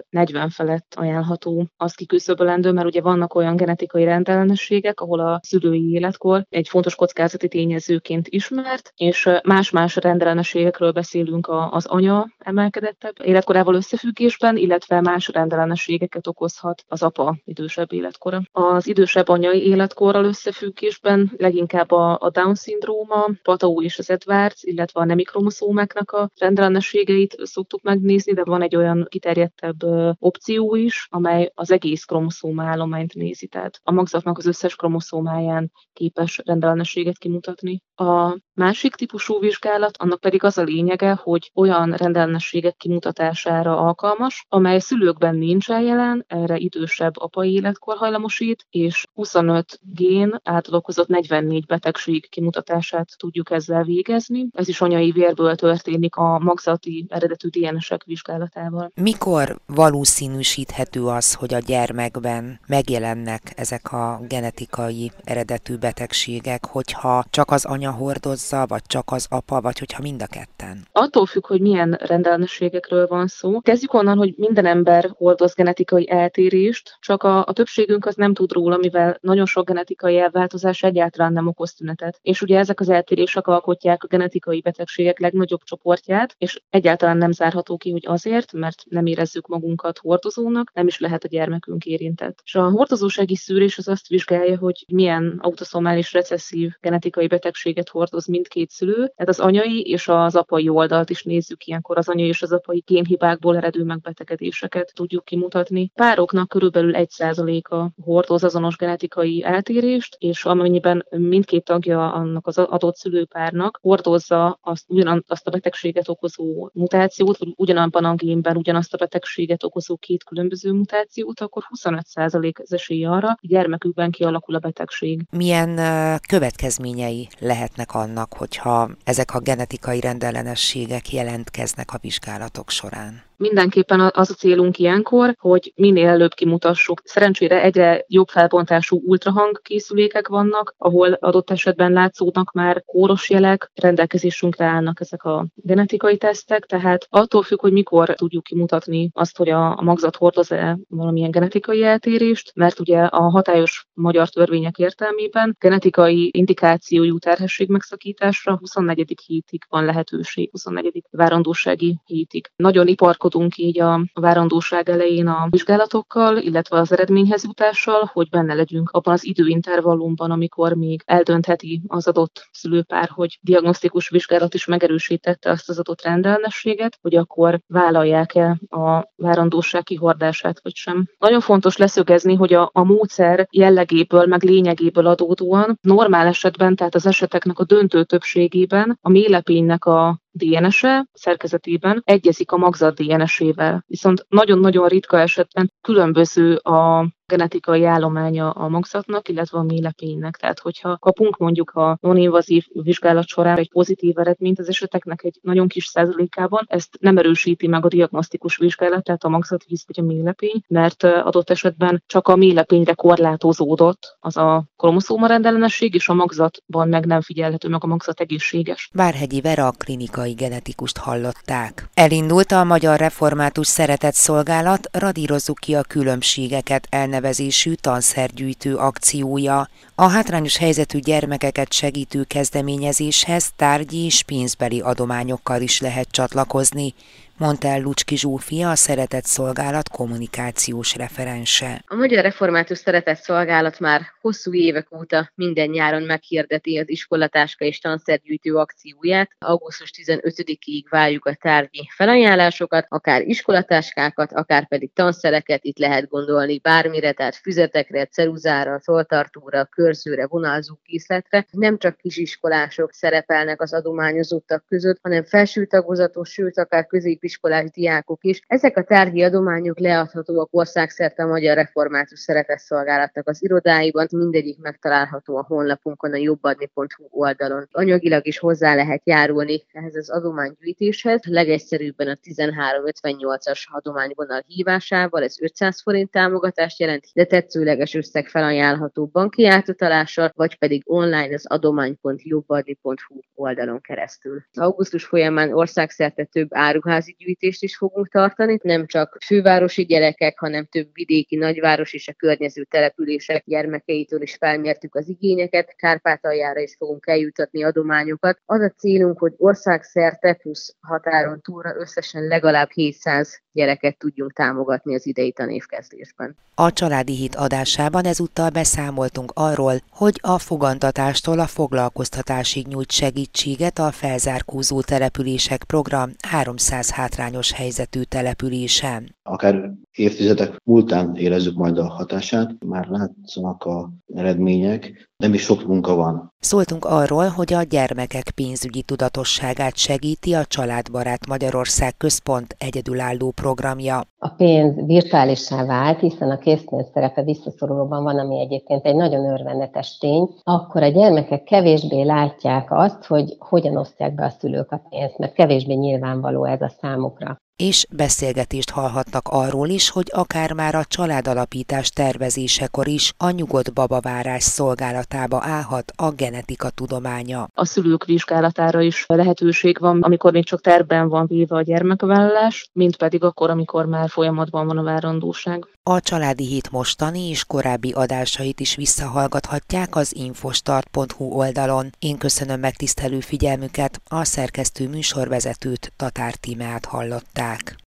40 0.10 0.50
felett 0.50 0.94
ajánlható 0.96 1.68
az 1.78 1.94
kiküszöbölendő, 1.94 2.72
mert 2.72 2.88
ugye 2.88 3.02
vannak 3.02 3.36
olyan 3.36 3.56
genetikai 3.56 4.04
rendellenességek, 4.04 5.00
ahol 5.02 5.20
a 5.20 5.40
szülői 5.44 5.92
életkor 5.92 6.46
egy 6.50 6.68
fontos 6.68 6.96
kockázati 6.96 7.48
tényezőként 7.48 8.28
ismert, 8.28 8.92
és 8.96 9.30
más-más 9.44 9.96
rendellenességekről 9.96 10.92
beszélünk 10.92 11.48
az 11.70 11.86
anya 11.86 12.28
emelkedettebb 12.38 13.16
életkorával 13.24 13.76
összefüggésben, 13.76 14.58
illetve 14.58 15.02
más 15.02 15.28
rendellenességeket 15.28 16.28
okozhat 16.28 16.84
az 16.88 17.04
apa 17.04 17.38
idősebb 17.44 17.94
életkora. 17.94 18.42
Az 18.52 18.88
idősebb 18.88 19.28
anyai 19.28 19.68
életkorral 19.68 20.26
összefüggésben 20.26 21.13
esetben 21.14 21.32
leginkább 21.38 21.92
a, 21.92 22.18
a 22.20 22.30
Down-szindróma, 22.30 23.30
Patau 23.44 23.82
és 23.82 24.00
az 24.00 24.10
Edwards, 24.10 24.64
illetve 24.64 25.00
a 25.00 25.06
nemikromoszómáknak 25.06 26.12
a 26.12 26.30
rendellenességeit 26.40 27.36
szoktuk 27.44 27.82
megnézni, 27.82 28.34
de 28.34 28.44
van 28.44 28.62
egy 28.62 28.76
olyan 28.76 29.06
kiterjedtebb 29.10 29.82
opció 30.20 30.76
is, 30.76 31.08
amely 31.10 31.52
az 31.54 31.72
egész 31.72 32.04
kromoszóma 32.04 32.64
állományt 32.64 33.14
nézi, 33.14 33.48
tehát 33.48 33.80
a 33.84 33.92
magzatnak 33.92 34.38
az 34.38 34.46
összes 34.46 34.76
kromoszómáján 34.76 35.72
képes 35.94 36.42
rendellenességet 36.46 37.18
kimutatni. 37.18 37.82
A 37.96 38.38
másik 38.54 38.96
típusú 38.96 39.40
vizsgálat, 39.40 39.98
annak 39.98 40.20
pedig 40.20 40.44
az 40.44 40.58
a 40.58 40.64
lényege, 40.64 41.20
hogy 41.24 41.52
olyan 41.54 41.92
rendellenességek 41.92 42.76
kimutatására 42.76 43.78
alkalmas, 43.78 44.46
amely 44.50 44.80
szülőkben 44.80 45.36
nincsen 45.36 45.82
jelen, 45.82 46.26
erre 46.28 46.58
idősebb 46.58 47.18
apai 47.18 47.54
életkor 47.54 47.98
hajlamosít, 47.98 48.66
és 48.70 49.06
25 49.14 49.80
gén 49.82 50.40
által 50.44 50.76
okozott 50.76 51.08
44 51.08 51.66
betegség 51.66 52.30
kimutatását 52.30 53.08
tudjuk 53.18 53.52
ezzel 53.52 53.84
végezni. 53.84 54.48
Ez 54.52 54.68
is 54.68 54.82
anyai 54.82 55.12
vérből 55.12 55.56
történik 55.56 56.16
a 56.16 56.40
magzati 56.40 57.06
eredetű 57.10 57.48
DNS-ek 57.48 58.04
vizsgálatával. 58.04 58.92
Mikor 59.02 59.60
valószínűsíthető 59.66 61.06
az, 61.06 61.34
hogy 61.34 61.54
a 61.54 61.60
gyermekben 61.60 62.60
megjelennek 62.68 63.54
ezek 63.56 63.92
a 63.92 64.20
genetikai 64.28 65.12
eredetű 65.24 65.78
betegségek, 65.78 66.66
hogyha 66.66 67.24
csak 67.30 67.52
az 67.52 67.66
anya 67.66 67.83
hordozza, 67.92 68.66
vagy 68.68 68.82
csak 68.88 69.12
az 69.12 69.28
apa, 69.30 69.62
vagy 69.62 69.80
hogyha 69.80 70.02
mind 70.02 70.22
a 70.22 70.28
ketten? 70.28 70.88
Attól 70.92 71.26
függ, 71.26 71.48
hogy 71.48 71.62
milyen 71.62 71.92
rendellenességekről 71.92 73.08
van 73.08 73.28
szó. 73.28 73.60
Kezdjük 73.62 73.94
onnan, 73.94 74.18
hogy 74.18 74.34
minden 74.38 74.66
ember 74.66 75.12
hordoz 75.18 75.54
genetikai 75.54 76.10
eltérést, 76.10 76.98
csak 77.00 77.24
a, 77.24 77.46
a 77.46 77.54
többségünk 77.54 78.06
az 78.06 78.16
nem 78.16 78.34
tud 78.34 78.52
róla, 78.52 78.78
mivel 78.78 79.18
nagyon 79.22 79.46
sok 79.46 79.68
genetikai 79.68 80.20
elváltozás 80.20 80.84
egyáltalán 80.84 81.34
nem 81.34 81.48
okoz 81.48 81.74
tünetet. 81.74 82.20
És 82.22 82.42
ugye 82.42 82.58
ezek 82.58 82.80
az 82.80 82.90
eltérések 82.90 83.48
alkotják 83.48 84.04
a 84.04 84.08
genetikai 84.08 84.62
betegségek 84.62 85.20
legnagyobb 85.20 85.64
csoportját, 85.64 86.36
és 86.38 86.62
egyáltalán 86.70 87.18
nem 87.18 87.32
zárható 87.32 87.78
ki, 87.78 87.92
hogy 87.92 88.06
azért, 88.08 88.54
mert 88.54 88.84
nem 88.90 89.06
érezzük 89.06 89.48
magunkat 89.48 89.98
hordozónak, 89.98 90.72
nem 90.74 90.88
is 90.88 91.00
lehet 91.00 91.24
a 91.24 91.28
gyermekünk 91.28 91.86
érintett. 91.86 92.42
És 92.46 92.56
a 92.56 92.70
hordozósági 92.70 93.36
szűrés 93.36 93.78
az 93.78 93.88
azt 93.88 94.08
vizsgálja, 94.08 94.58
hogy 94.58 94.86
milyen 94.88 95.40
autoszomális 95.42 96.14
recesszív 96.14 96.72
genetikai 96.82 97.28
betegséget 97.74 97.90
hordoz 97.90 98.28
mindkét 98.28 98.70
szülő, 98.70 98.96
tehát 98.96 99.28
az 99.28 99.40
anyai 99.40 99.82
és 99.82 100.08
az 100.08 100.36
apai 100.36 100.70
oldalt 100.70 101.10
is 101.10 101.24
nézzük 101.24 101.66
ilyenkor 101.66 101.98
az 101.98 102.10
anyai 102.10 102.28
és 102.28 102.42
az 102.42 102.52
apai 102.52 102.84
génhibákból 102.86 103.58
eredő 103.58 103.84
megbetegedéseket 103.84 104.92
tudjuk 104.96 105.26
kimutatni. 105.26 105.92
Pároknak 105.94 106.50
körülbelül 106.50 106.94
1%-a 106.96 108.02
hordoz 108.04 108.44
azonos 108.44 108.76
genetikai 108.76 109.44
eltérést, 109.44 110.16
és 110.20 110.46
amennyiben 110.46 111.06
mindkét 111.10 111.64
tagja 111.64 112.12
annak 112.14 112.48
az 112.48 112.58
adott 112.58 112.96
szülőpárnak 112.96 113.80
hordozza 113.82 114.60
azt, 114.62 114.86
ugyanazt 114.88 115.48
a 115.48 115.52
betegséget 115.52 116.10
okozó 116.10 116.70
mutációt, 116.74 117.38
vagy 117.38 117.54
ugyanabban 117.56 118.06
a 118.06 118.16
génben 118.16 118.58
ugyanazt 118.58 118.94
a 118.94 118.98
betegséget 118.98 119.64
okozó 119.64 119.96
két 119.96 120.24
különböző 120.24 120.72
mutációt, 120.72 121.40
akkor 121.40 121.64
25% 121.76 122.62
az 122.62 122.74
esély 122.74 123.06
arra, 123.06 123.38
hogy 123.40 123.50
gyermekükben 123.50 124.12
kialakul 124.12 124.56
a 124.56 124.60
betegség. 124.60 125.22
Milyen 125.32 125.80
következményei 126.28 127.28
lehetnek 127.64 127.94
annak, 127.94 128.34
hogyha 128.34 128.90
ezek 129.04 129.34
a 129.34 129.40
genetikai 129.40 130.00
rendellenességek 130.00 131.12
jelentkeznek 131.12 131.94
a 131.94 131.98
vizsgálatok 132.02 132.70
során? 132.70 133.24
Mindenképpen 133.38 134.00
az 134.14 134.30
a 134.30 134.34
célunk 134.34 134.78
ilyenkor, 134.78 135.36
hogy 135.40 135.74
minél 135.76 136.08
előbb 136.08 136.34
kimutassuk. 136.34 137.02
Szerencsére 137.04 137.62
egyre 137.62 138.06
jobb 138.08 138.28
felbontású 138.28 139.02
ultrahang 139.06 139.62
készülékek 139.62 140.28
vannak, 140.28 140.76
ahol 140.78 141.14
adott 141.14 141.50
esetben 141.50 141.92
látszódnak 141.92 142.52
már 142.52 142.84
kóros 142.86 143.30
jelek, 143.30 143.72
rendelkezésünkre 143.74 144.66
állnak 144.66 145.00
ezek 145.00 145.24
a 145.24 145.48
genetikai 145.56 146.18
tesztek, 146.18 146.66
tehát 146.66 147.08
attól 147.10 147.44
függ, 147.44 147.62
hogy 147.62 147.72
mikor 147.72 148.10
tudjuk 148.10 148.44
kimutatni 148.44 149.10
azt, 149.14 149.38
hogy 149.38 149.50
a, 149.50 149.82
magzat 149.82 150.16
hordoz-e 150.16 150.78
valamilyen 150.88 151.32
genetikai 151.32 151.84
eltérést, 151.84 152.52
mert 152.56 152.80
ugye 152.80 153.00
a 153.00 153.30
hatályos 153.30 153.88
magyar 153.94 154.30
törvények 154.30 154.78
értelmében 154.78 155.56
genetikai 155.60 156.30
indikációjú 156.34 157.18
terhesség 157.18 157.70
megszakításra 157.70 158.58
24. 158.58 159.16
hétig 159.26 159.64
van 159.70 159.86
lehetőség, 159.86 160.50
24. 160.52 161.04
várandósági 161.10 162.00
hétig. 162.06 162.52
Nagyon 162.56 162.88
iparkodó 162.88 163.23
gondolkodunk 163.24 163.58
így 163.58 163.80
a 163.80 164.06
várandóság 164.14 164.90
elején 164.90 165.28
a 165.28 165.48
vizsgálatokkal, 165.50 166.38
illetve 166.38 166.78
az 166.78 166.92
eredményhez 166.92 167.44
jutással, 167.44 168.10
hogy 168.14 168.30
benne 168.30 168.54
legyünk 168.54 168.90
abban 168.90 169.14
az 169.14 169.26
időintervallumban, 169.26 170.32
amikor 170.32 170.74
még 170.74 171.02
eldöntheti 171.06 171.82
az 171.88 172.08
adott 172.08 172.48
szülőpár, 172.52 173.10
hogy 173.10 173.40
diagnosztikus 173.42 174.10
vizsgálat 174.10 174.54
is 174.54 174.66
megerősítette 174.66 175.50
azt 175.50 175.70
az 175.70 175.80
adott 175.80 176.02
rendellenességet, 176.02 176.98
hogy 177.02 177.16
akkor 177.16 177.60
vállalják-e 177.68 178.60
a 178.70 179.12
várandóság 179.16 179.84
kihordását, 179.84 180.60
vagy 180.64 180.76
sem. 180.76 181.08
Nagyon 181.18 181.40
fontos 181.40 181.78
leszögezni, 181.78 182.36
hogy 182.36 182.54
a, 182.54 182.70
a 182.74 182.84
módszer 182.84 183.48
jellegéből, 183.52 184.26
meg 184.26 184.44
lényegéből 184.44 185.08
adódóan 185.08 185.80
normál 185.82 186.28
esetben, 186.28 186.76
tehát 186.76 186.96
az 186.96 187.06
eseteknek 187.06 187.60
a 187.60 187.64
döntő 187.64 188.04
többségében 188.04 188.98
a 189.02 189.10
mélepénynek 189.10 189.86
a 189.86 190.22
DNS-e 190.36 191.08
szerkezetében 191.14 192.02
egyezik 192.06 192.52
a 192.52 192.58
magzat 192.58 192.96
DNS-ével. 192.96 193.84
Viszont 193.88 194.26
nagyon-nagyon 194.30 194.88
ritka 194.88 195.20
esetben 195.20 195.74
különböző 195.82 196.56
a 196.56 197.08
genetikai 197.26 197.86
állománya 197.86 198.50
a 198.50 198.68
magzatnak, 198.68 199.30
illetve 199.30 199.58
a 199.58 199.64
mélepénynek. 199.64 200.36
Tehát, 200.36 200.60
hogyha 200.60 200.98
kapunk 200.98 201.38
mondjuk 201.38 201.72
a 201.72 201.98
non-invazív 202.02 202.66
vizsgálat 202.74 203.28
során 203.28 203.58
egy 203.58 203.70
pozitív 203.70 204.18
eredményt 204.18 204.60
az 204.60 204.70
eseteknek 204.70 205.24
egy 205.24 205.40
nagyon 205.42 205.68
kis 205.68 205.86
százalékában, 205.86 206.66
ezt 206.68 206.98
nem 207.00 207.18
erősíti 207.18 207.68
meg 207.68 207.86
a 207.86 207.88
diagnosztikus 207.88 208.58
vizsgálat, 208.58 209.04
tehát 209.04 209.24
a 209.24 209.30
magzatvíz 209.30 209.84
vagy 209.88 210.06
a 210.06 210.14
mélepény, 210.14 210.64
mert 210.68 211.04
adott 211.04 211.50
esetben 211.50 212.04
csak 212.08 212.28
a 212.28 212.36
mélepényre 212.36 212.94
korlátozódott 212.94 214.18
az 214.20 214.38
a 214.38 214.66
kromoszóma 214.78 215.28
rendellenesség, 215.28 215.94
és 215.94 216.10
a 216.10 216.14
magzatban 216.14 216.88
meg 216.88 217.06
nem 217.06 217.22
figyelhető 217.22 217.70
meg 217.70 217.84
a 217.84 217.88
magzat 217.88 218.20
egészséges. 218.20 218.90
Várhegyi 218.94 219.42
Vera, 219.42 219.72
klinikai 219.78 220.24
klinikai 220.24 220.50
genetikust 220.50 220.98
hallották. 220.98 221.90
Elindult 221.94 222.52
a 222.52 222.64
Magyar 222.64 223.00
Református 223.00 223.68
Szeretett 223.68 224.14
Szolgálat 224.14 224.90
Radírozzuk 224.92 225.58
ki 225.58 225.76
a 225.76 225.82
különbségeket 225.82 226.88
elnevezésű 227.14 227.74
tanszergyűjtő 227.74 228.76
akciója. 228.76 229.68
A 229.96 230.08
hátrányos 230.08 230.58
helyzetű 230.58 231.00
gyermekeket 231.00 231.74
segítő 231.74 232.24
kezdeményezéshez 232.24 233.52
tárgyi 233.56 234.06
és 234.06 234.24
pénzbeli 234.24 234.80
adományokkal 234.80 235.62
is 235.62 235.80
lehet 235.80 236.08
csatlakozni, 236.12 236.94
mondta 237.38 237.68
el 237.68 237.82
Lucski 237.82 238.18
Zsófia, 238.18 238.70
a 238.70 238.76
Szeretett 238.76 239.24
Szolgálat 239.24 239.90
kommunikációs 239.90 240.96
referense. 240.96 241.84
A 241.88 241.96
Magyar 241.96 242.24
Református 242.24 242.78
Szeretett 242.78 243.18
Szolgálat 243.18 243.80
már 243.80 244.02
hosszú 244.22 244.54
évek 244.54 244.96
óta 244.96 245.32
minden 245.36 245.70
nyáron 245.70 246.02
meghirdeti 246.02 246.78
az 246.78 246.90
iskolatáska 246.90 247.66
és 247.66 247.80
tanszergyűjtő 247.80 248.56
akcióját. 248.56 249.30
Augusztus 249.40 249.92
15-ig 250.04 250.84
várjuk 250.90 251.26
a 251.26 251.36
tárgyi 251.36 251.90
felajánlásokat, 251.96 252.86
akár 252.90 253.22
iskolatáskákat, 253.22 254.32
akár 254.32 254.68
pedig 254.68 254.94
tanszereket, 254.94 255.64
itt 255.64 255.78
lehet 255.78 256.08
gondolni 256.08 256.60
bármire, 256.60 257.12
tehát 257.12 257.36
füzetekre, 257.36 258.06
ceruzára, 258.06 258.80
toltartóra, 258.86 259.66
körzőre, 259.66 260.28
vonalzó 260.28 260.76
készletre. 260.84 261.46
Nem 261.52 261.78
csak 261.78 261.98
kisiskolások 261.98 262.94
szerepelnek 262.94 263.62
az 263.62 263.74
adományozottak 263.74 264.66
között, 264.68 265.00
hanem 265.02 265.24
felső 265.24 265.66
tagozatos, 265.66 266.30
sőt 266.30 266.58
akár 266.58 266.86
közép 266.86 267.23
középiskolás 267.24 267.70
diákok 267.70 268.24
is. 268.24 268.42
Ezek 268.48 268.78
a 268.78 268.84
tárgyi 268.84 269.24
adományok 269.24 269.80
leadhatóak 269.80 270.48
országszerte 270.52 271.24
a 271.24 271.28
Magyar 271.28 271.56
Református 271.56 272.20
Szeretetszolgálatnak 272.20 273.28
az 273.28 273.44
irodáiban, 273.44 274.08
mindegyik 274.12 274.60
megtalálható 274.60 275.38
a 275.38 275.46
honlapunkon, 275.48 276.14
a 276.14 276.18
jobbadni.hu 276.18 277.08
oldalon. 277.10 277.68
Anyagilag 277.72 278.28
is 278.28 278.40
hozzá 278.40 278.76
lehet 278.76 279.02
járulni 279.06 279.64
ehhez 279.72 279.96
az 279.96 280.10
adománygyűjtéshez. 280.10 281.22
Legegyszerűbben 281.24 282.08
a 282.08 282.18
1358-as 282.24 283.64
adományvonal 283.72 284.44
hívásával, 284.48 285.24
ez 285.24 285.42
500 285.42 285.82
forint 285.82 286.12
támogatást 286.12 286.80
jelent, 286.80 287.06
de 287.14 287.26
tetszőleges 287.26 287.94
összeg 287.94 288.28
felajánlható 288.28 289.06
banki 289.06 289.48
átutalással, 289.48 290.32
vagy 290.36 290.58
pedig 290.58 290.84
online 290.86 291.34
az 291.34 291.46
adomány.jobbadni.hu 291.48 293.20
oldalon 293.36 293.82
keresztül. 293.82 294.44
Augusztus 294.54 295.06
folyamán 295.06 295.54
országszerte 295.54 296.24
több 296.24 296.48
áruházi 296.50 297.13
gyűjtést 297.18 297.64
is 297.64 297.78
fogunk 297.78 298.10
tartani, 298.10 298.60
nem 298.62 298.86
csak 298.86 299.18
fővárosi 299.26 299.84
gyerekek, 299.84 300.40
hanem 300.40 300.66
több 300.66 300.88
vidéki 300.94 301.36
nagyváros 301.36 301.94
és 301.94 302.08
a 302.08 302.14
környező 302.14 302.64
települések 302.64 303.44
gyermekeitől 303.46 304.22
is 304.22 304.36
felmértük 304.36 304.96
az 304.96 305.10
igényeket, 305.10 305.76
Kárpátaljára 305.76 306.60
is 306.60 306.76
fogunk 306.78 307.08
eljutatni 307.08 307.64
adományokat. 307.64 308.40
Az 308.46 308.62
a 308.62 308.74
célunk, 308.78 309.20
hogy 309.20 309.34
országszerte 309.38 310.34
plusz 310.34 310.76
határon 310.82 311.42
túlra 311.42 311.76
összesen 311.76 312.28
legalább 312.28 312.70
700 312.72 313.42
gyereket 313.52 313.98
tudjunk 313.98 314.34
támogatni 314.34 314.96
az 314.96 315.06
idei 315.06 315.32
tanévkezdésben. 315.32 316.36
A 316.56 316.74
Családi 316.74 317.16
Hit 317.16 317.36
adásában 317.36 318.06
ezúttal 318.06 318.50
beszámoltunk 318.50 319.32
arról, 319.36 319.74
hogy 319.90 320.20
a 320.22 320.38
fogantatástól 320.40 321.40
a 321.40 321.48
foglalkoztatásig 321.48 322.68
nyújt 322.68 322.92
segítséget 322.92 323.80
a 323.80 323.92
felzárkózó 323.92 324.82
települések 324.82 325.64
program 325.64 326.12
300 326.28 326.92
hátrányos 327.04 327.52
helyzetű 327.52 328.02
településen. 328.02 329.16
Akár 329.24 329.72
évtizedek 329.92 330.62
múltán 330.64 331.16
érezzük 331.16 331.56
majd 331.56 331.78
a 331.78 331.88
hatását, 331.88 332.64
már 332.66 332.88
látszanak 332.88 333.64
a 333.64 333.90
eredmények, 334.14 335.12
nem 335.24 335.34
is 335.34 335.42
sok 335.42 335.68
munka 335.68 335.96
van. 335.96 336.32
Szóltunk 336.40 336.86
arról, 336.86 337.28
hogy 337.28 337.54
a 337.54 337.62
gyermekek 337.62 338.32
pénzügyi 338.36 338.82
tudatosságát 338.82 339.78
segíti 339.78 340.34
a 340.34 340.46
Családbarát 340.46 341.28
Magyarország 341.28 341.98
Központ 341.98 342.56
egyedülálló 342.58 343.32
programja. 343.32 344.02
A 344.18 344.30
pénz 344.30 344.86
virtuálissá 344.86 345.66
vált, 345.66 346.00
hiszen 346.00 346.30
a 346.30 346.38
készpénz 346.38 346.90
szerepe 346.94 347.24
visszaszorulóban 347.24 348.04
van, 348.04 348.20
ami 348.20 348.40
egyébként 348.40 348.86
egy 348.86 348.96
nagyon 348.96 349.32
örvendetes 349.32 349.98
tény, 349.98 350.30
akkor 350.44 350.84
a 350.84 350.88
gyermekek 350.88 351.44
kevésbé 351.44 352.02
látják 352.02 352.72
azt, 352.72 353.06
hogy 353.06 353.36
hogyan 353.40 353.78
osztják 353.78 354.16
be 354.16 354.26
a 354.26 354.36
szülők 354.40 354.72
a 354.72 354.82
pénzt, 354.90 355.18
mert 355.18 355.34
kevésbé 355.34 355.74
nyilvánvaló 355.74 356.46
ez 356.46 356.62
a 356.62 356.74
számukra 356.82 357.38
és 357.56 357.86
beszélgetést 357.92 358.70
hallhatnak 358.70 359.28
arról 359.28 359.68
is, 359.68 359.90
hogy 359.90 360.08
akár 360.12 360.54
már 360.54 360.76
a 360.76 360.86
családalapítás 360.86 361.90
tervezésekor 361.90 362.88
is 362.88 363.14
a 363.18 363.30
nyugodt 363.30 363.74
babavárás 363.74 364.44
szolgálatába 364.44 365.40
állhat 365.42 365.92
a 365.96 366.12
genetika 366.12 366.70
tudománya. 366.70 367.48
A 367.54 367.66
szülők 367.66 368.06
vizsgálatára 368.06 368.82
is 368.82 369.06
lehetőség 369.08 369.80
van, 369.80 370.02
amikor 370.02 370.32
még 370.32 370.46
csak 370.46 370.62
terben 370.62 371.10
van 371.10 371.26
véve 371.28 371.56
a 371.56 371.62
gyermekvállalás, 371.62 372.70
mint 372.74 372.98
pedig 372.98 373.24
akkor, 373.24 373.50
amikor 373.50 373.86
már 373.86 374.10
folyamatban 374.10 374.68
van 374.68 374.78
a 374.78 374.84
várandóság. 374.84 375.68
A 375.90 376.00
Családi 376.00 376.46
Hét 376.46 376.72
mostani 376.72 377.30
és 377.30 377.46
korábbi 377.46 377.92
adásait 377.92 378.60
is 378.60 378.76
visszahallgathatják 378.76 379.96
az 379.96 380.16
infostart.hu 380.16 381.26
oldalon. 381.26 381.90
Én 382.00 382.18
köszönöm 382.18 382.60
megtisztelő 382.60 383.20
figyelmüket, 383.20 384.02
a 384.08 384.24
szerkesztő 384.24 384.90
műsorvezetőt 384.90 385.94
Tatár 385.96 386.36
Tímeát 386.36 386.86
hallották. 386.86 387.83